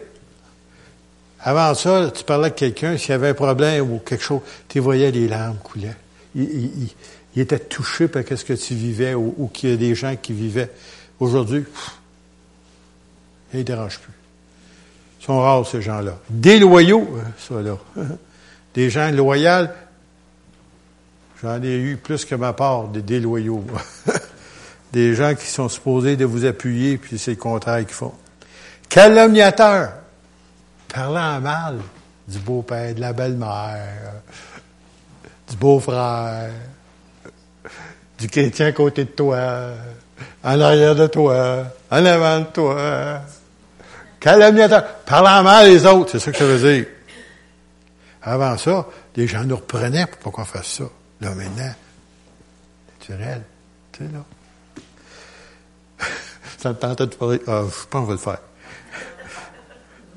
[1.42, 4.78] Avant ça, tu parlais de quelqu'un, s'il y avait un problème ou quelque chose, tu
[4.80, 5.92] voyais les larmes couler.
[6.34, 6.90] Il,
[7.36, 10.70] était touché par ce que tu vivais ou, qu'il y a des gens qui vivaient.
[11.18, 11.64] Aujourd'hui,
[13.52, 14.12] il ne dérange plus.
[15.20, 16.18] Ils sont rares, ces gens-là.
[16.28, 17.76] Des loyaux, euh, ça là.
[18.74, 19.66] Des gens loyaux,
[21.42, 23.64] j'en ai eu plus que ma part, des déloyaux.
[24.92, 28.12] des gens qui sont supposés de vous appuyer, puis c'est le contraire qu'ils font.
[28.88, 29.94] Calomniateur,
[30.92, 31.78] parlant mal
[32.26, 34.12] du beau-père, de la belle-mère,
[35.48, 36.50] du beau-frère,
[38.18, 39.70] du chrétien à côté de toi,
[40.44, 43.20] en arrière de toi, en avant de toi.
[44.18, 46.86] Calomniateur, parlant mal les autres, c'est ça que ça veut dire.
[48.22, 50.84] Avant ça, les gens nous reprenaient pour pas qu'on fasse ça.
[51.20, 51.74] Là, maintenant,
[52.98, 53.42] naturel,
[53.92, 56.06] tu sais, là.
[56.58, 58.38] ça me tentait de parler, ah, je pense qu'on va le faire.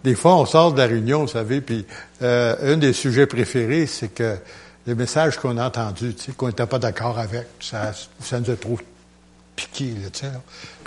[0.04, 1.86] Des fois, on sort de la réunion, vous savez, puis
[2.22, 4.38] euh, un des sujets préférés, c'est que
[4.86, 8.50] le message qu'on a entendu, tu sais, qu'on n'était pas d'accord avec, ça, ça nous
[8.50, 8.78] a trop
[9.56, 10.32] piqué, tu sais.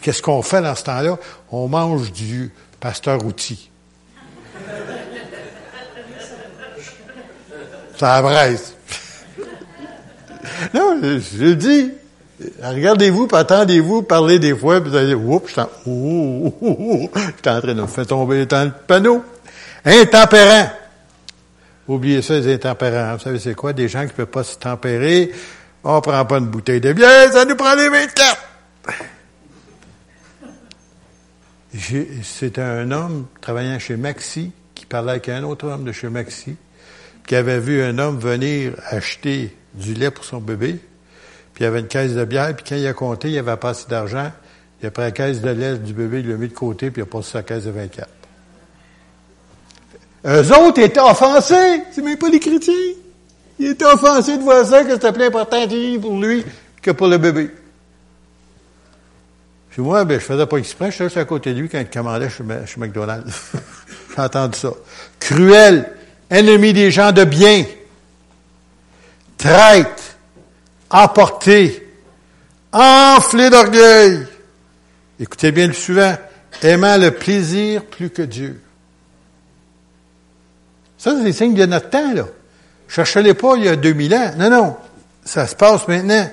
[0.03, 1.17] Qu'est-ce qu'on fait dans ce temps-là?
[1.51, 3.71] On mange du pasteur outil.
[7.97, 8.75] Ça abraise.
[10.75, 11.93] non, je, le dis.
[12.63, 15.69] Regardez-vous, puis attendez-vous, parlez des fois, puis vous allez dire, oups, je suis en
[17.61, 19.25] train de me faire tomber dans le panneau.
[19.85, 20.71] Intempérant.
[21.89, 23.15] Oubliez ça, les intempérants.
[23.17, 23.73] Vous savez, c'est quoi?
[23.73, 25.33] Des gens qui ne peuvent pas se tempérer.
[25.85, 28.43] On prend pas une bouteille de bière, ça nous prend les 24.
[32.23, 36.57] C'est un homme travaillant chez Maxi qui parlait avec un autre homme de chez Maxi
[37.27, 40.81] qui avait vu un homme venir acheter du lait pour son bébé,
[41.57, 43.57] puis il y avait une caisse de bière, puis quand il a compté, il avait
[43.57, 44.31] pas assez d'argent,
[44.83, 47.01] il a pris la caisse de lait du bébé, il l'a mis de côté, puis
[47.01, 48.07] il a passé sa caisse de 24.
[50.27, 52.75] Eux autres étaient offensés, c'est même pas les chrétiens.
[53.59, 55.67] Ils étaient offensés de voir ça, que c'était plus important
[56.03, 56.45] pour lui
[56.83, 57.51] que pour le bébé.
[59.71, 61.89] Puis moi, ben, je faisais pas exprès, je suis à côté de lui quand il
[61.89, 63.53] commandait chez, chez McDonald's.
[64.15, 64.73] J'ai entendu ça.
[65.19, 65.91] Cruel,
[66.29, 67.65] ennemi des gens de bien,
[69.39, 70.16] traite,
[70.91, 71.87] emporté,
[72.73, 74.27] enflé d'orgueil.
[75.19, 76.17] Écoutez bien le suivant.
[76.63, 78.61] Aimant le plaisir plus que Dieu.
[80.97, 82.25] Ça, c'est des signes de notre temps, là.
[82.89, 84.31] Cherchez-les pas il y a 2000 ans.
[84.39, 84.77] Non, non.
[85.25, 86.31] Ça se passe maintenant.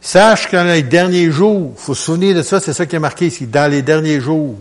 [0.00, 3.00] Sache que les derniers jours, il faut se souvenir de ça, c'est ça qui est
[3.00, 4.56] marqué ici, dans les derniers jours.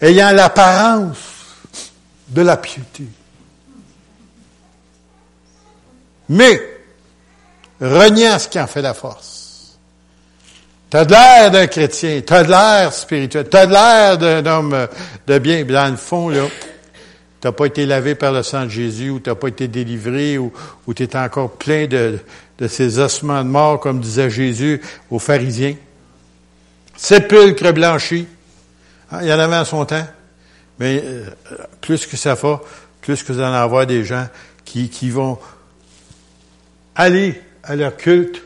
[0.00, 1.18] Ayant l'apparence
[2.28, 3.04] de la piété.
[6.30, 6.79] Mais,
[7.80, 9.78] reniant ce qui en fait la force.
[10.90, 14.88] T'as de l'air d'un chrétien, t'as de l'air spirituel, t'as de l'air d'un homme
[15.26, 15.64] de bien.
[15.64, 16.46] Dans le fond, là,
[17.40, 20.52] t'as pas été lavé par le sang de Jésus, ou t'as pas été délivré, ou,
[20.88, 22.18] ou t'es encore plein de,
[22.58, 25.76] de ces ossements de mort, comme disait Jésus aux pharisiens.
[26.96, 28.26] Sépulcre blanchi.
[29.12, 30.06] Ah, il y en avait en son temps.
[30.80, 31.24] Mais euh,
[31.80, 32.60] plus que ça va,
[33.00, 34.26] plus que vous allez avoir des gens
[34.64, 35.38] qui, qui vont
[36.96, 38.42] aller à leur culte,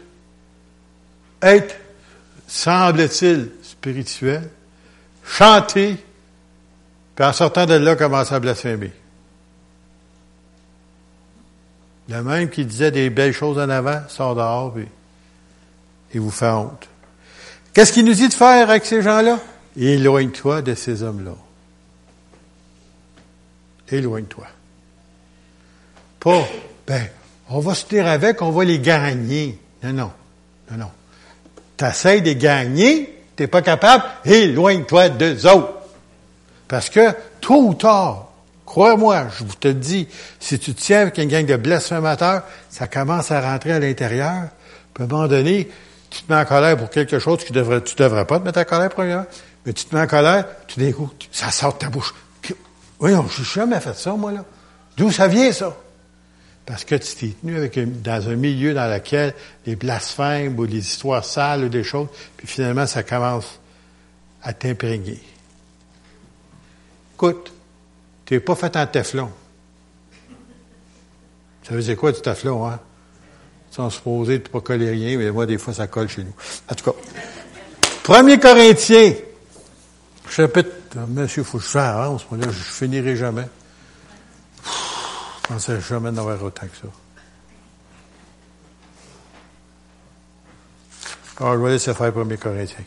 [1.41, 1.75] être,
[2.47, 4.51] semble-t-il, spirituel,
[5.25, 5.97] chanter,
[7.17, 8.93] puis en sortant de là, commencer à blasphémer.
[12.11, 14.75] Le même qui disait des belles choses en avant, sort dehors,
[16.13, 16.87] il vous fait honte.
[17.73, 19.41] Qu'est-ce qu'il nous dit de faire avec ces gens-là?
[19.75, 21.35] Éloigne-toi de ces hommes-là.
[23.89, 24.47] Éloigne-toi.
[26.21, 26.47] Pas,
[26.87, 27.09] ben,
[27.51, 29.59] on va se tenir avec, on va les gagner.
[29.83, 30.13] Non, non.
[30.71, 30.91] Non, non.
[31.77, 35.75] T'essayes de gagner, t'es pas capable, éloigne-toi d'eux autres.
[36.69, 38.29] Parce que, tôt ou tard,
[38.65, 40.09] crois-moi, je vous te dis,
[40.41, 44.49] si tu tiens avec une gang de blasphémateurs, ça commence à rentrer à l'intérieur.
[44.99, 45.69] À un moment donné,
[46.11, 48.45] tu te mets en colère pour quelque chose que tu devrais, tu devrais pas te
[48.45, 49.27] mettre en colère, premièrement,
[49.67, 52.15] mais tu te mets en colère, d'un coup, ça sort de ta bouche.
[52.99, 54.45] Voyons, je n'ai jamais fait ça, moi, là.
[54.97, 55.77] D'où ça vient, ça?
[56.67, 59.35] Parce que tu t'es tenu dans un milieu dans lequel
[59.67, 63.61] les blasphèmes ou les histoires sales ou des choses, puis finalement, ça commence
[64.43, 65.21] à t'imprégner.
[67.15, 67.53] Écoute,
[68.25, 69.31] tu n'es pas fait en teflon.
[71.63, 72.81] Ça veut dire quoi du teflon, hein?
[73.71, 76.35] Sans supposer de ne pas coller rien, mais moi, des fois, ça colle chez nous.
[76.71, 79.15] En tout cas, 1 Corinthiens,
[80.29, 80.71] chapitre
[81.09, 83.47] Monsieur, il faut que je fasse là je finirai jamais
[85.55, 86.89] pensais jamais en avoir autant que ça.
[91.39, 92.85] Alors, je vais laisser faire 1 Corinthiens.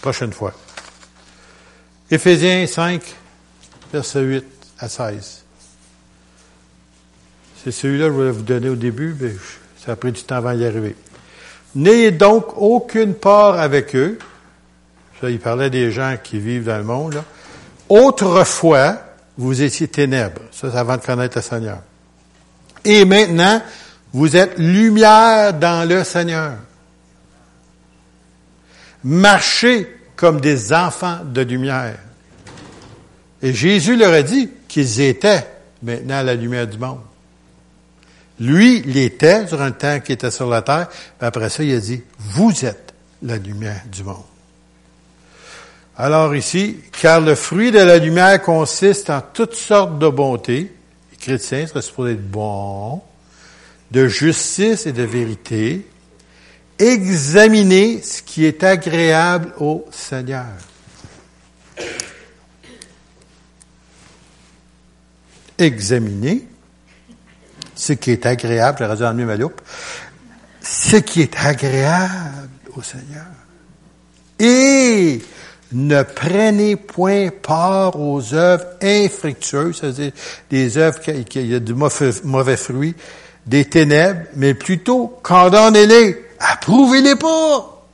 [0.00, 0.54] Prochaine fois.
[2.10, 3.02] Éphésiens 5,
[3.92, 4.44] verset 8
[4.78, 5.44] à 16.
[7.62, 9.32] C'est celui-là que je voulais vous donner au début, mais
[9.84, 10.96] ça a pris du temps avant d'y arriver.
[11.74, 14.18] N'ayez donc aucune part avec eux.
[15.20, 17.22] Ça, il parlait des gens qui vivent dans le monde.
[17.90, 18.98] Autrefois,
[19.36, 20.42] vous étiez ténèbres.
[20.52, 21.78] Ça, c'est avant de connaître le Seigneur.
[22.84, 23.62] Et maintenant,
[24.12, 26.52] vous êtes lumière dans le Seigneur.
[29.02, 31.98] Marchez comme des enfants de lumière.
[33.42, 35.46] Et Jésus leur a dit qu'ils étaient
[35.82, 37.00] maintenant la lumière du monde.
[38.40, 40.88] Lui, il était sur un temps qui était sur la terre,
[41.20, 44.24] après ça, il a dit, vous êtes la lumière du monde.
[45.96, 50.74] Alors ici, car le fruit de la lumière consiste en toutes sortes de bontés.
[51.12, 53.00] Les chrétiens seraient supposés être bons,
[53.92, 55.86] de justice et de vérité,
[56.80, 60.46] examiner ce qui est agréable au Seigneur.
[65.56, 66.44] Examiner
[67.76, 69.60] ce qui est agréable, j'ai dans le loupe,
[70.60, 73.26] ce qui est agréable au Seigneur.
[74.40, 75.20] Et
[75.74, 80.12] ne prenez point part aux œuvres infructueuses, c'est-à-dire
[80.48, 82.94] des œuvres qui, qui a du mauvais, mauvais fruit,
[83.46, 87.86] des ténèbres, mais plutôt condamnez-les, approuvez-les pas.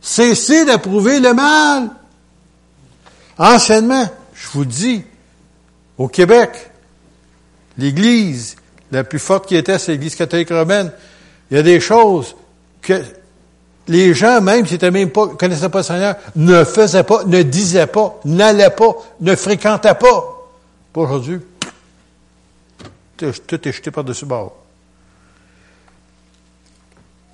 [0.00, 1.90] Cessez d'approuver le mal.
[3.38, 5.02] Anciennement, je vous dis,
[5.98, 6.70] au Québec,
[7.78, 8.56] l'Église
[8.92, 10.92] la plus forte qui était, c'est l'Église catholique romaine.
[11.50, 12.34] Il y a des choses
[12.82, 13.02] que
[13.88, 17.86] les gens, même s'ils même pas, connaissaient pas le Seigneur, ne faisaient pas, ne disaient
[17.86, 20.50] pas, n'allaient pas, ne fréquentaient pas.
[20.94, 21.40] Aujourd'hui,
[23.16, 24.56] tout est jeté par-dessus bord.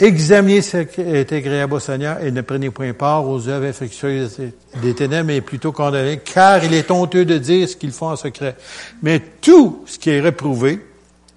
[0.01, 4.37] Examinez ce qui est agréable au Seigneur et ne prenez point part aux œuvres infectieuses
[4.83, 8.17] des ténèbres, mais plutôt condamnez, car il est honteux de dire ce qu'ils font en
[8.17, 8.57] secret.
[9.01, 10.85] Mais tout ce qui est réprouvé,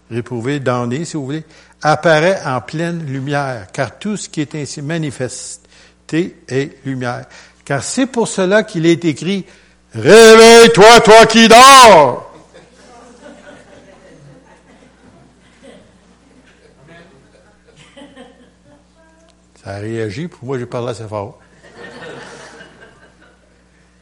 [0.09, 1.43] réprouvé, damné, si vous voulez,
[1.85, 7.25] apparaît en pleine lumière, car tout ce qui est ainsi manifesté est lumière.
[7.63, 9.45] Car c'est pour cela qu'il est écrit,
[9.93, 12.33] Réveille-toi, toi qui dors!
[19.63, 21.39] Ça a réagi, pour moi, j'ai parlé assez fort.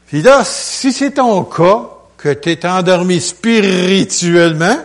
[0.08, 4.78] Puis là, si c'est ton cas, que tu es endormi spirituellement,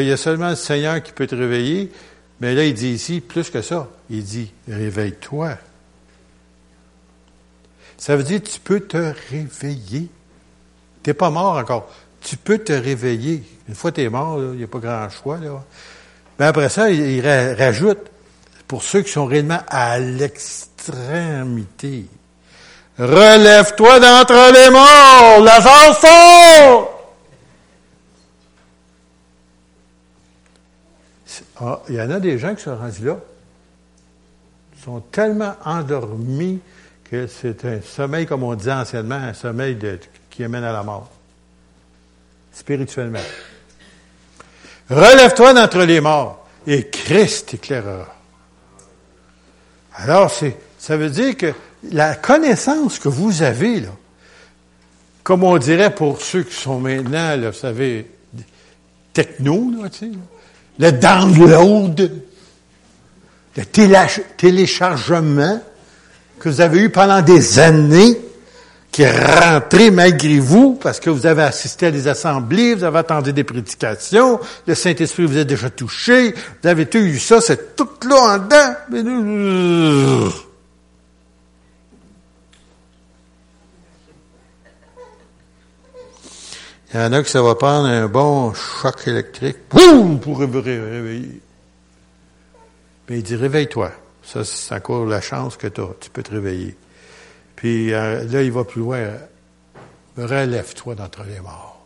[0.00, 1.90] il y a seulement le Seigneur qui peut te réveiller.
[2.40, 5.56] Mais là, il dit ici, plus que ça, il dit, réveille-toi.
[7.96, 10.08] Ça veut dire, tu peux te réveiller.
[11.02, 11.90] Tu n'es pas mort encore.
[12.20, 13.42] Tu peux te réveiller.
[13.68, 15.38] Une fois que tu es mort, il n'y a pas grand choix.
[16.38, 18.00] Mais après ça, il rajoute,
[18.68, 22.06] pour ceux qui sont réellement à l'extrémité.
[22.98, 26.95] Relève-toi d'entre les morts, la sort!
[31.60, 33.18] Ah, il y en a des gens qui sont rendus là.
[34.76, 36.60] Ils sont tellement endormis
[37.10, 39.78] que c'est un sommeil, comme on disait anciennement, un sommeil
[40.30, 41.10] qui amène à la mort.
[42.52, 43.20] Spirituellement.
[44.90, 48.14] Relève-toi d'entre les morts et Christ éclairera.
[49.94, 51.52] Alors, c'est, ça veut dire que
[51.90, 53.90] la connaissance que vous avez, là,
[55.22, 58.10] comme on dirait pour ceux qui sont maintenant, là, vous savez,
[59.12, 60.18] techno, là, tu sais,
[60.78, 62.12] le download,
[63.56, 63.64] le
[64.36, 65.60] téléchargement
[66.38, 68.20] que vous avez eu pendant des années,
[68.92, 72.98] qui est rentré malgré vous, parce que vous avez assisté à des assemblées, vous avez
[72.98, 77.88] attendu des prédications, le Saint-Esprit vous a déjà touché, vous avez eu ça, c'est tout
[78.08, 80.32] là en dedans.
[86.96, 91.42] Il y en a qui ça va prendre un bon choc électrique, boum, pour réveiller.
[93.06, 93.92] Mais il dit, réveille-toi.
[94.22, 95.90] Ça, c'est encore la chance que tu as.
[96.00, 96.74] Tu peux te réveiller.
[97.54, 99.10] Puis euh, là, il va plus loin.
[100.16, 101.84] Relève-toi d'entre les morts.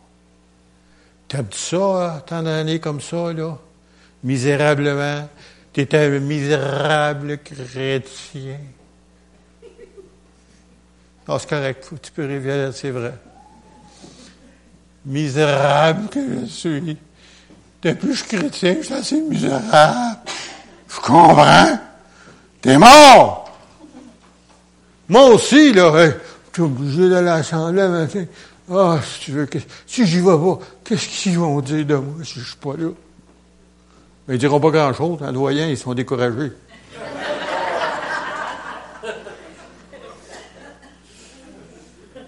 [1.27, 3.57] T'aimes ça, hein, tant d'années comme ça, là?
[4.23, 5.27] Misérablement.
[5.73, 8.59] Tu es un misérable chrétien.
[11.27, 13.13] C'est correct, tu peux révéler, c'est vrai.
[15.05, 16.97] Misérable que je suis.
[17.81, 20.19] Depuis que je je suis assez misérable.
[20.87, 21.79] Je comprends.
[22.61, 23.51] T'es mort!
[25.09, 26.11] Moi aussi, là, je
[26.53, 28.27] suis obligé d'aller à l'assemblée.
[28.71, 29.49] Ah, si tu veux,
[29.87, 32.91] si j'y vais pas, qu'est-ce qu'ils vont dire de moi si je suis pas là?
[34.29, 35.17] Ils diront pas grand-chose.
[35.21, 36.53] En voyant, ils sont découragés.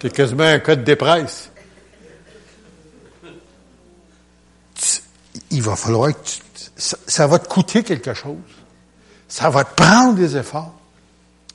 [0.02, 1.50] C'est quasiment un code des presses.
[5.50, 6.40] Il va falloir que tu,
[6.76, 8.36] ça, va te coûter quelque chose.
[9.28, 10.72] Ça va te prendre des efforts.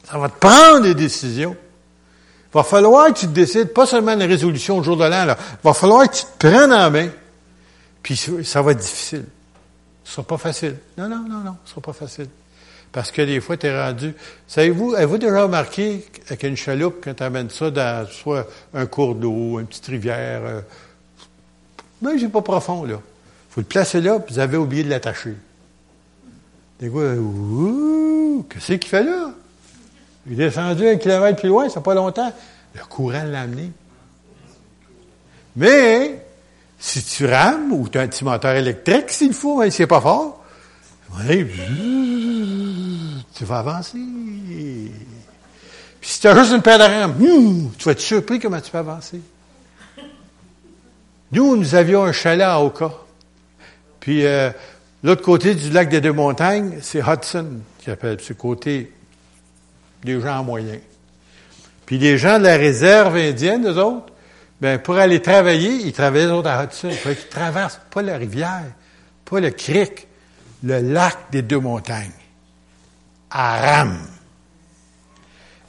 [0.10, 1.56] Ça va te prendre des décisions.
[2.52, 5.24] Il va falloir que tu te décides, pas seulement une résolution au jour de l'an.
[5.28, 7.10] Il va falloir que tu te prennes en main.
[8.02, 9.26] Puis ça va être difficile.
[10.04, 10.78] Ce sera pas facile.
[10.98, 12.28] Non, non, non, non, ce sera pas facile.
[12.92, 14.16] Parce que des fois, tu es rendu.
[14.48, 19.14] Savez-vous, avez-vous déjà remarqué avec une chaloupe, quand tu amènes ça dans soit un cours
[19.14, 20.62] d'eau, une petite rivière, euh,
[22.02, 23.00] ben, j'ai pas profond, là.
[23.60, 25.36] Faut le placer là, vous avez oublié de l'attacher.
[26.80, 29.32] Des fois, ouh, qu'est-ce qu'il fait là?
[30.26, 32.32] Il est descendu un kilomètre plus loin, ça pas longtemps.
[32.74, 33.70] Le courant l'a amené.
[35.58, 36.24] Mais,
[36.80, 40.00] si tu rames ou tu as un petit moteur électrique, s'il faut, mais c'est pas
[40.00, 40.42] fort,
[41.28, 41.46] tu
[43.44, 43.98] vas avancer.
[46.00, 48.62] Puis si tu as juste une paire de rames, hmm, tu vas être surpris comment
[48.62, 49.20] tu peux avancer.
[51.34, 52.90] Nous, nous avions un chalet à Oka.
[54.00, 54.52] Puis euh,
[55.04, 58.18] l'autre côté du lac des Deux-Montagnes, c'est Hudson qui appelle.
[58.22, 58.92] C'est côté
[60.04, 60.80] des gens moyens.
[61.86, 64.14] Puis les gens de la réserve indienne, eux autres,
[64.62, 66.90] ben pour aller travailler, ils travaillaient autres à Hudson.
[66.90, 68.66] Il qu'ils traversent pas la rivière,
[69.26, 70.08] pas le cric,
[70.64, 72.12] le lac des Deux-Montagnes.
[73.32, 73.98] Aram.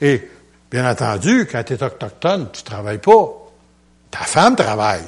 [0.01, 0.29] Et,
[0.69, 3.29] bien entendu, quand tu es autochtone, tu travailles pas.
[4.09, 5.05] Ta femme travaille.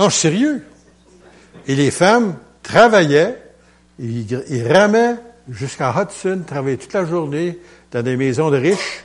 [0.00, 0.64] Non, je suis sérieux.
[1.66, 3.36] Et les femmes travaillaient,
[3.98, 5.16] ils, ramaient
[5.50, 7.58] jusqu'à Hudson, travaillaient toute la journée
[7.92, 9.04] dans des maisons de riches,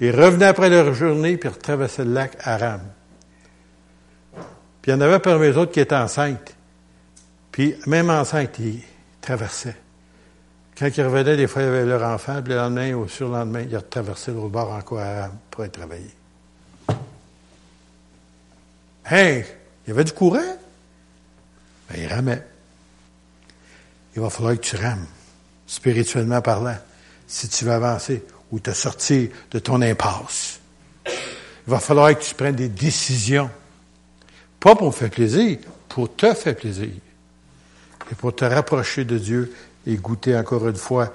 [0.00, 2.80] et revenaient après leur journée, puis traversaient le lac Aram.
[4.82, 6.56] Puis il y en avait parmi les autres qui étaient enceintes.
[7.52, 8.82] Puis même enceintes, ils
[9.20, 9.76] traversaient.
[10.76, 13.34] Quand ils revenaient, des fois, ils avaient leur enfant, puis le lendemain ou sur le
[13.34, 16.10] lendemain, ils traversaient l'autre bord encore Aram pour aller travailler.
[19.08, 19.44] Hey!
[19.84, 20.56] Il y avait du courant.
[21.88, 22.42] Ben, il ramait.
[24.16, 25.06] Il va falloir que tu rames,
[25.66, 26.76] spirituellement parlant,
[27.26, 30.60] si tu veux avancer ou te sortir de ton impasse.
[31.06, 33.50] Il va falloir que tu prennes des décisions.
[34.60, 35.58] Pas pour faire plaisir,
[35.88, 36.90] pour te faire plaisir.
[38.10, 39.54] Et pour te rapprocher de Dieu
[39.86, 41.12] et goûter encore une fois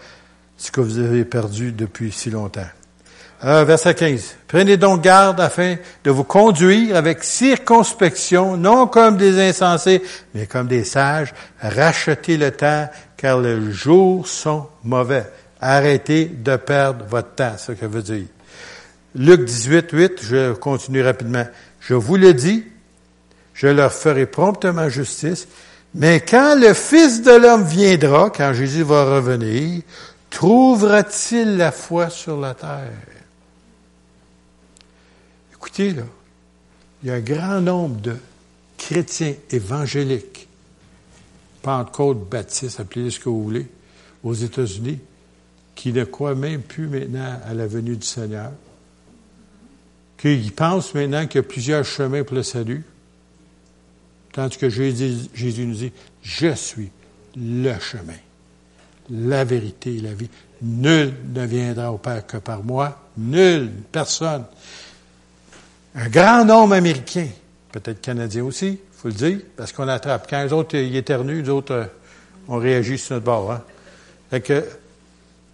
[0.57, 2.67] ce que vous avez perdu depuis si longtemps.
[3.45, 4.35] Euh, verset 15.
[4.49, 10.01] Prenez donc garde afin de vous conduire avec circonspection, non comme des insensés,
[10.33, 11.33] mais comme des sages.
[11.61, 15.25] Rachetez le temps, car les jours sont mauvais.
[15.61, 18.25] Arrêtez de perdre votre temps, ce que veut dire.
[19.15, 21.45] Luc 18, 8, je continue rapidement.
[21.79, 22.65] Je vous le dis,
[23.53, 25.47] je leur ferai promptement justice,
[25.95, 29.81] mais quand le Fils de l'homme viendra, quand Jésus va revenir,
[30.29, 33.18] trouvera-t-il la foi sur la terre?
[35.59, 36.03] Écoutez, là,
[37.03, 38.15] il y a un grand nombre de
[38.77, 40.47] chrétiens évangéliques,
[41.61, 43.67] Pentecôte, baptistes, appelez-les ce que vous voulez,
[44.23, 44.99] aux États-Unis,
[45.75, 48.53] qui ne croient même plus maintenant à la venue du Seigneur,
[50.17, 52.85] qu'ils pensent maintenant qu'il y a plusieurs chemins pour le salut,
[54.31, 55.91] tandis que Jésus nous dit,
[56.21, 56.89] je suis
[57.35, 58.13] le chemin,
[59.09, 60.29] la vérité et la vie.
[60.61, 64.45] Nul ne viendra au Père que par moi, nul, personne
[65.95, 67.27] un grand nombre américain,
[67.71, 70.27] peut-être canadien aussi, il faut le dire, parce qu'on attrape.
[70.29, 71.85] Quand les autres y éternuent, les autres, euh,
[72.47, 73.51] on réagit sur notre bord.
[73.51, 73.63] Hein?
[74.29, 74.65] Fait que,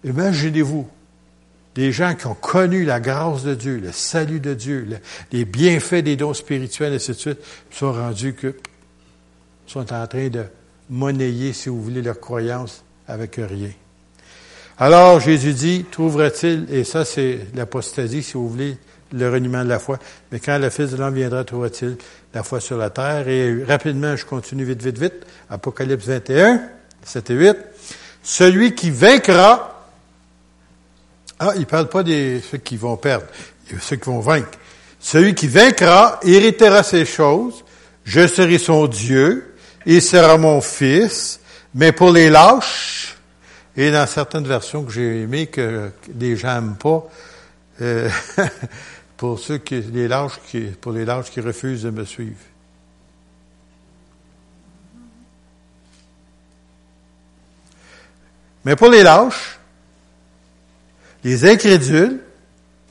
[0.04, 0.88] imaginez-vous,
[1.74, 4.88] des gens qui ont connu la grâce de Dieu, le salut de Dieu,
[5.30, 7.38] les bienfaits des dons spirituels, et ainsi de suite,
[7.70, 8.56] sont rendus que
[9.66, 10.44] sont en train de
[10.88, 13.70] monnayer, si vous voulez, leur croyance avec rien.
[14.78, 18.76] Alors, Jésus dit, trouvera-t-il, et ça c'est l'apostasie, si vous voulez,
[19.12, 19.98] le reniement de la foi.
[20.32, 21.96] Mais quand le Fils de l'homme viendra, trouvera-t-il
[22.34, 23.28] la foi sur la terre?
[23.28, 25.26] Et rapidement, je continue vite, vite, vite.
[25.50, 26.62] Apocalypse 21,
[27.02, 27.56] 7 et 8.
[28.22, 29.86] Celui qui vaincra,
[31.38, 33.26] ah, il parle pas des ceux qui vont perdre,
[33.80, 34.58] ceux qui vont vaincre.
[34.98, 37.64] Celui qui vaincra héritera ces choses,
[38.04, 39.54] je serai son Dieu,
[39.84, 41.38] il sera mon fils,
[41.74, 43.16] mais pour les lâches,
[43.76, 47.06] et dans certaines versions que j'ai aimées, que les gens n'aiment pas,
[47.80, 48.08] euh,
[49.16, 52.36] pour ceux qui, les lâches qui, pour les lâches qui refusent de me suivre.
[58.64, 59.58] Mais pour les lâches,
[61.22, 62.20] les incrédules,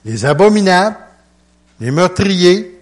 [0.05, 0.97] les abominables,
[1.79, 2.75] les meurtriers,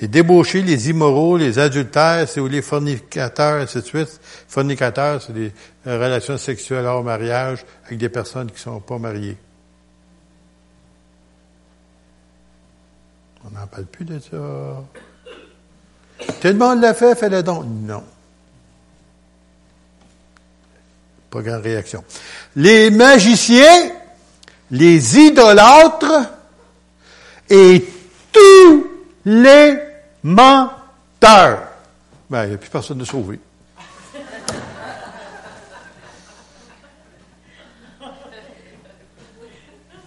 [0.00, 4.18] Les débauchés, les immoraux, les adultères, c'est où les fornicateurs, ainsi de suite.
[4.48, 5.52] Fornicateurs, c'est des
[5.84, 9.36] relations sexuelles hors mariage avec des personnes qui ne sont pas mariées.
[13.44, 14.36] On n'en parle plus de ça.
[16.40, 17.64] Tout le monde l'a fait, fais-le donc.
[17.66, 18.02] Non.
[21.30, 22.04] Pas grande réaction.
[22.56, 23.92] Les magiciens,
[24.70, 26.30] les idolâtres
[27.48, 27.88] et
[28.32, 28.86] tous
[29.24, 29.78] les
[30.22, 31.68] menteurs.
[32.28, 33.40] Ben, il n'y a plus personne de sauvé.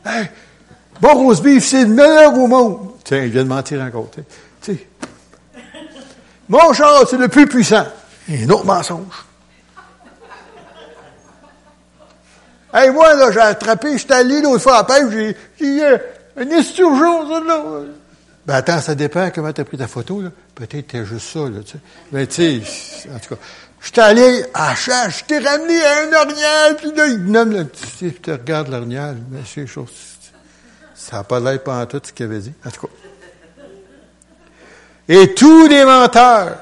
[1.02, 2.93] bon rose c'est le meilleur au monde.
[3.04, 4.10] Tiens, il vient de mentir encore.
[4.12, 4.24] Tu
[4.62, 4.88] sais.
[6.50, 7.86] Mon char, c'est le plus puissant.
[8.30, 9.26] Un autre mensonge.
[12.74, 15.98] Hey, moi, là, j'ai attrapé, j'étais allé l'autre fois à pêche, j'ai, j'ai euh,
[16.38, 17.64] une esturgeon, ça, là.
[18.48, 20.30] Ben, attends, ça dépend comment t'as pris ta photo, là.
[20.56, 21.78] Peut-être t'es juste ça, là, tu sais.
[22.12, 23.42] Mais, tu sais, en tout cas.
[23.84, 28.10] J'étais allé à je t'ai ramené à un orignal, puis là, il nomme le petit,
[28.10, 30.13] puis tu regardes l'orignal, mais c'est chose.
[31.04, 32.54] Ça n'a pas l'air pas en tout ce qu'il avait dit.
[32.66, 32.94] En tout cas.
[35.10, 36.60] Et tous les menteurs,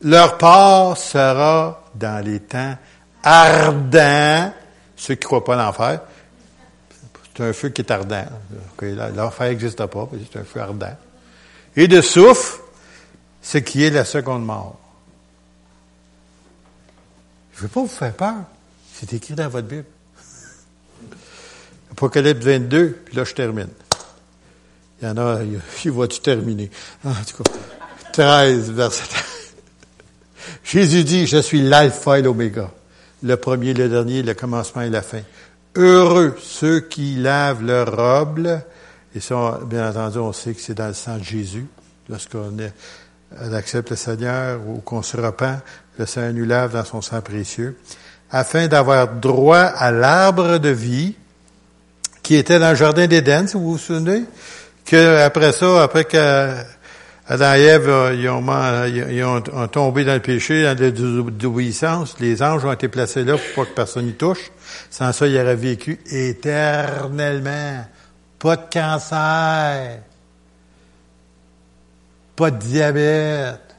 [0.00, 2.76] leur part sera dans les temps
[3.22, 4.52] ardents
[4.96, 6.00] ceux qui ne croient pas l'enfer,
[7.36, 8.26] c'est un feu qui est ardent.
[9.14, 10.96] L'enfer n'existe pas, c'est un feu ardent.
[11.76, 12.60] Et de souffle,
[13.40, 14.78] ce qui est la seconde mort.
[17.52, 18.34] Je ne veux pas vous faire peur.
[18.92, 19.86] C'est écrit dans votre Bible.
[21.92, 23.68] Apocalypse 22, puis là je termine.
[25.00, 25.40] Il y en a,
[25.84, 26.70] il va-tu terminer?
[27.04, 27.50] En tout cas,
[28.12, 29.04] 13, verset
[30.64, 32.70] Jésus dit, je suis l'alpha et l'oméga
[33.22, 35.20] le premier, le dernier, le commencement et la fin.
[35.76, 38.60] Heureux ceux qui lavent leur robe,
[39.14, 41.66] et ça, bien entendu, on sait que c'est dans le sang de Jésus,
[42.08, 42.56] lorsqu'on
[43.52, 45.60] accepte le Seigneur ou qu'on se repent,
[45.98, 47.78] le Seigneur nous lave dans son sang précieux,
[48.30, 51.14] afin d'avoir droit à l'arbre de vie
[52.22, 54.24] qui était dans le jardin d'Éden, si vous vous souvenez,
[54.84, 56.54] que après ça, après que
[57.26, 58.42] Adam et Ève, euh, ils ont,
[59.10, 62.16] ils ont, tombé dans le péché, dans la désobéissance.
[62.18, 64.50] Les anges ont été placés là pour pas que personne n'y touche.
[64.90, 67.86] Sans ça, ils auraient vécu éternellement.
[68.38, 70.00] Pas de cancer.
[72.34, 73.76] Pas de diabète.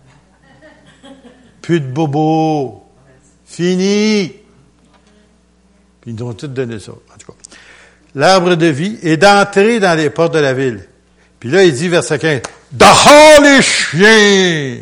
[1.62, 2.86] Plus de bobo.
[3.46, 4.34] Fini.
[6.02, 7.38] Puis ils nous ont tous donné ça, en tout cas.
[8.16, 10.88] L'arbre de vie est d'entrer dans les portes de la ville.
[11.40, 12.42] Puis là, il dit, verset 15,
[12.72, 14.80] Dehors les chiens,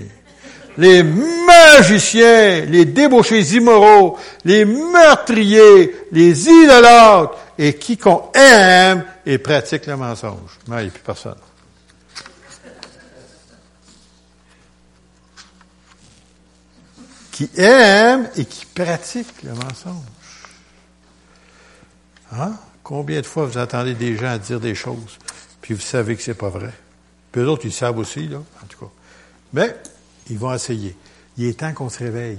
[0.77, 9.95] les magiciens, les débauchés immoraux, les meurtriers, les idolâtres, et quiconque aime et pratique le
[9.95, 10.57] mensonge.
[10.67, 11.35] Non, il n'y a plus personne.
[17.31, 19.93] Qui aime et qui pratique le mensonge.
[22.33, 22.53] Hein?
[22.91, 25.17] Combien de fois vous entendez des gens dire des choses,
[25.61, 26.73] puis vous savez que c'est pas vrai?
[27.31, 28.91] Puis eux autres, ils savent aussi, là, en tout cas.
[29.53, 29.77] Mais,
[30.29, 30.93] ils vont essayer.
[31.37, 32.37] Il est temps qu'on se réveille.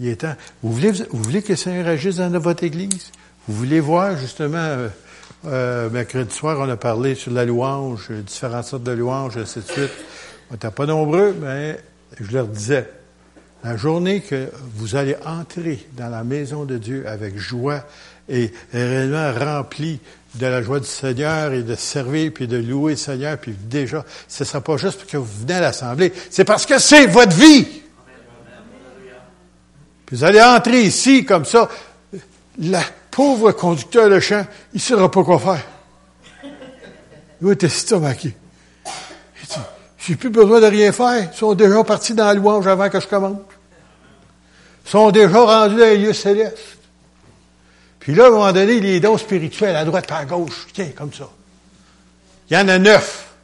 [0.00, 0.34] Il est temps.
[0.64, 3.12] Vous voulez, vous voulez que le Seigneur agisse dans votre Église?
[3.46, 4.88] Vous voulez voir, justement, euh,
[5.44, 9.64] euh, mercredi soir, on a parlé sur la louange, différentes sortes de louanges, ainsi de
[9.64, 9.92] suite.
[10.50, 11.78] On n'était pas nombreux, mais
[12.18, 12.90] je leur disais,
[13.62, 17.84] la journée que vous allez entrer dans la maison de Dieu avec joie
[18.28, 20.00] et réellement rempli
[20.34, 24.04] de la joie du Seigneur et de servir puis de louer le Seigneur puis déjà,
[24.28, 27.06] ce ne sera pas juste parce que vous venez à l'Assemblée, c'est parce que c'est
[27.06, 27.66] votre vie.
[30.06, 31.68] Puis vous allez entrer ici comme ça,
[32.58, 35.66] la pauvre conducteur de chant, il ne saura pas quoi faire.
[37.42, 38.34] Il était stomaqué.
[39.42, 39.54] Il dit,
[39.98, 41.28] j'ai plus besoin de rien faire.
[41.32, 43.38] Ils sont déjà partis dans la louange avant que je commence.
[44.86, 46.77] Ils sont déjà rendus dans les lieux célestes.
[48.08, 51.12] Puis là, à un moment donné, les dons spirituels à droite à gauche, tiens, comme
[51.12, 51.28] ça.
[52.48, 53.34] Il y en a neuf.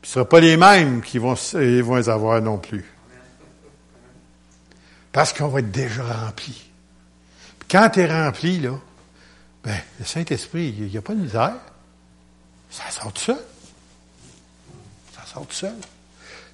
[0.00, 2.90] Puis ce ne sera pas les mêmes qui vont, ils vont les avoir non plus.
[5.12, 6.58] Parce qu'on va être déjà rempli.
[7.70, 8.80] Quand tu es rempli, là,
[9.62, 11.56] ben, le Saint-Esprit, il n'y a pas de misère.
[12.70, 13.44] Ça sort tout seul.
[15.14, 15.76] Ça sort tout seul.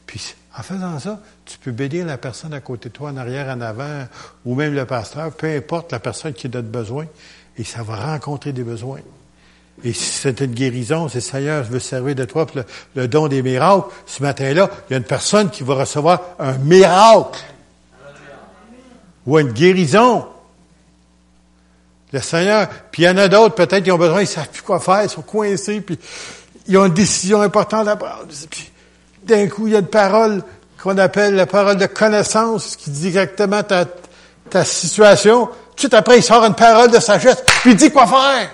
[0.06, 3.54] Puis en faisant ça, tu peux bénir la personne à côté de toi, en arrière,
[3.54, 4.06] en avant,
[4.44, 7.06] ou même le pasteur, peu importe la personne qui a besoin,
[7.58, 9.00] et ça va rencontrer des besoins.
[9.82, 12.62] Et si c'est une guérison, le Seigneur veut servir de toi pour
[12.94, 16.56] le, don des miracles, ce matin-là, il y a une personne qui va recevoir un
[16.58, 17.40] miracle.
[19.26, 20.26] Ou une guérison.
[22.12, 24.50] Le Seigneur, puis il y en a d'autres, peut-être, qui ont besoin, ils ne savent
[24.50, 25.98] plus quoi faire, ils sont coincés, puis
[26.68, 28.26] ils ont une décision importante à prendre.
[28.50, 28.70] Puis,
[29.24, 30.42] d'un coup, il y a une parole
[30.84, 33.86] qu'on appelle la parole de connaissance, qui dit exactement ta,
[34.64, 35.48] situation.
[35.76, 38.50] Tout après, il sort une parole de sagesse, puis il dit quoi faire.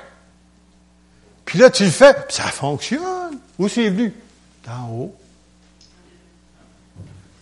[1.44, 3.36] Puis là, tu le fais, puis ça fonctionne.
[3.58, 4.14] Où c'est venu?
[4.64, 5.16] D'en haut.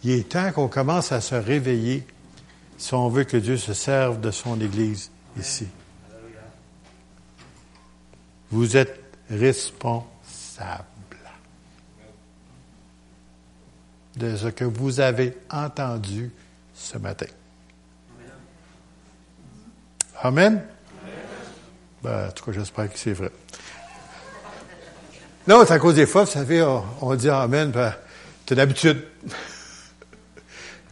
[0.04, 2.06] Il est temps qu'on commence à se réveiller
[2.78, 5.66] si on veut que Dieu se serve de son Église ici.
[8.50, 8.98] Vous êtes
[9.30, 10.08] responsable
[14.18, 16.30] de ce que vous avez entendu
[16.74, 17.26] ce matin.
[20.20, 20.62] Amen?
[22.02, 23.30] Ben, en tout cas, j'espère que c'est vrai.
[25.46, 26.62] Non, c'est à cause des fois, vous savez,
[27.00, 27.94] on, dit Amen, ben,
[28.46, 29.02] c'est d'habitude.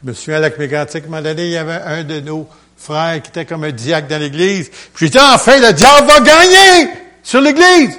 [0.02, 2.20] Je me souviens à la Mégantic, à un moment donné, il y avait un de
[2.20, 4.70] nos frères qui était comme un diacre dans l'Église.
[4.94, 6.90] Puis j'ai dit, enfin, le diable va gagner
[7.22, 7.98] sur l'Église.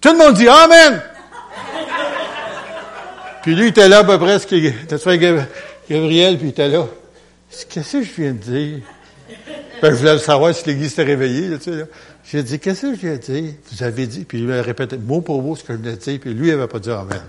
[0.00, 1.02] Tout le monde dit Amen.
[3.44, 5.18] Puis lui, il était là à peu près, était
[5.90, 6.86] Gabriel, puis il était là.
[7.68, 8.80] Qu'est-ce que je viens de dire?
[9.82, 11.50] Ben, je voulais savoir si l'Église s'était réveillée.
[11.58, 11.84] tu sais, là.
[12.24, 13.52] J'ai dit, qu'est-ce que je viens de dire?
[13.70, 16.00] Vous avez dit, puis il m'a répété mot pour mot ce que je venais de
[16.00, 17.20] dire, puis lui, il n'avait pas dit Amen.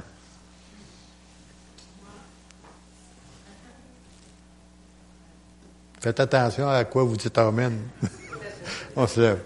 [5.99, 7.77] Faites attention à quoi vous dites Amen.
[8.95, 9.39] On se lève.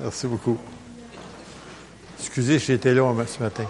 [0.00, 0.58] Merci beaucoup.
[2.18, 3.66] Excusez, j'étais là ce matin.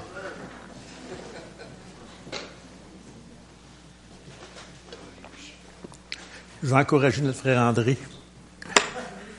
[6.69, 7.97] Je vais encourager notre frère André,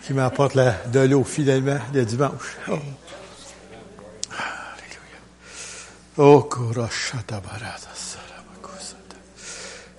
[0.01, 0.57] qui m'apporte
[0.91, 2.57] de l'eau fidèlement le dimanche.
[2.67, 2.79] Oh.
[6.17, 6.49] Oh,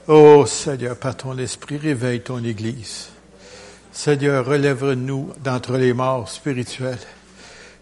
[0.08, 3.10] Oh Seigneur, par ton esprit, réveille ton Église.
[3.92, 6.98] Seigneur, relève-nous d'entre les morts spirituels.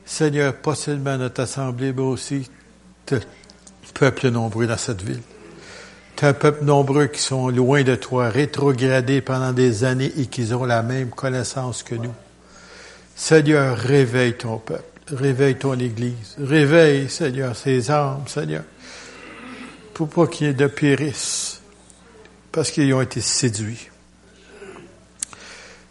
[0.04, 2.50] Seigneur, pas seulement notre assemblée, mais aussi
[3.10, 3.20] le
[3.94, 5.22] peuple nombreux dans cette ville.
[6.20, 10.64] Un peuple nombreux qui sont loin de toi, rétrogradés pendant des années et qui ont
[10.64, 12.14] la même connaissance que nous.
[13.14, 18.64] Seigneur, réveille ton peuple, réveille ton Église, réveille, Seigneur, ces âmes, Seigneur,
[19.94, 21.60] pour pas qu'il y ait de périsse
[22.50, 23.88] parce qu'ils ont été séduits.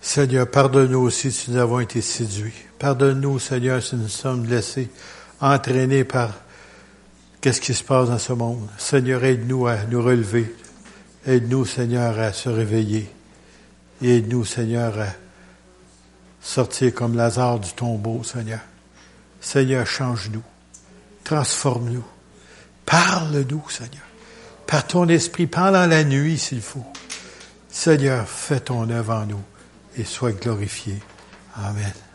[0.01, 2.65] Seigneur, pardonne-nous aussi si nous avons été séduits.
[2.79, 4.89] Pardonne-nous, Seigneur, si nous sommes laissés
[5.39, 6.33] entraînés par
[7.41, 8.67] qu'est-ce qui se passe dans ce monde?
[8.77, 10.55] Seigneur, aide-nous à nous relever.
[11.25, 13.09] Aide-nous, Seigneur, à se réveiller.
[14.01, 15.07] Aide-nous, Seigneur, à
[16.41, 18.61] sortir comme Lazare du tombeau, Seigneur.
[19.41, 20.43] Seigneur, change-nous.
[21.23, 22.05] Transforme-nous.
[22.85, 24.07] Parle-nous, Seigneur
[24.67, 26.85] par ton esprit pendant la nuit s'il faut.
[27.69, 29.43] Seigneur, fais ton œuvre en nous
[29.97, 30.99] et sois glorifié.
[31.55, 32.06] Amen.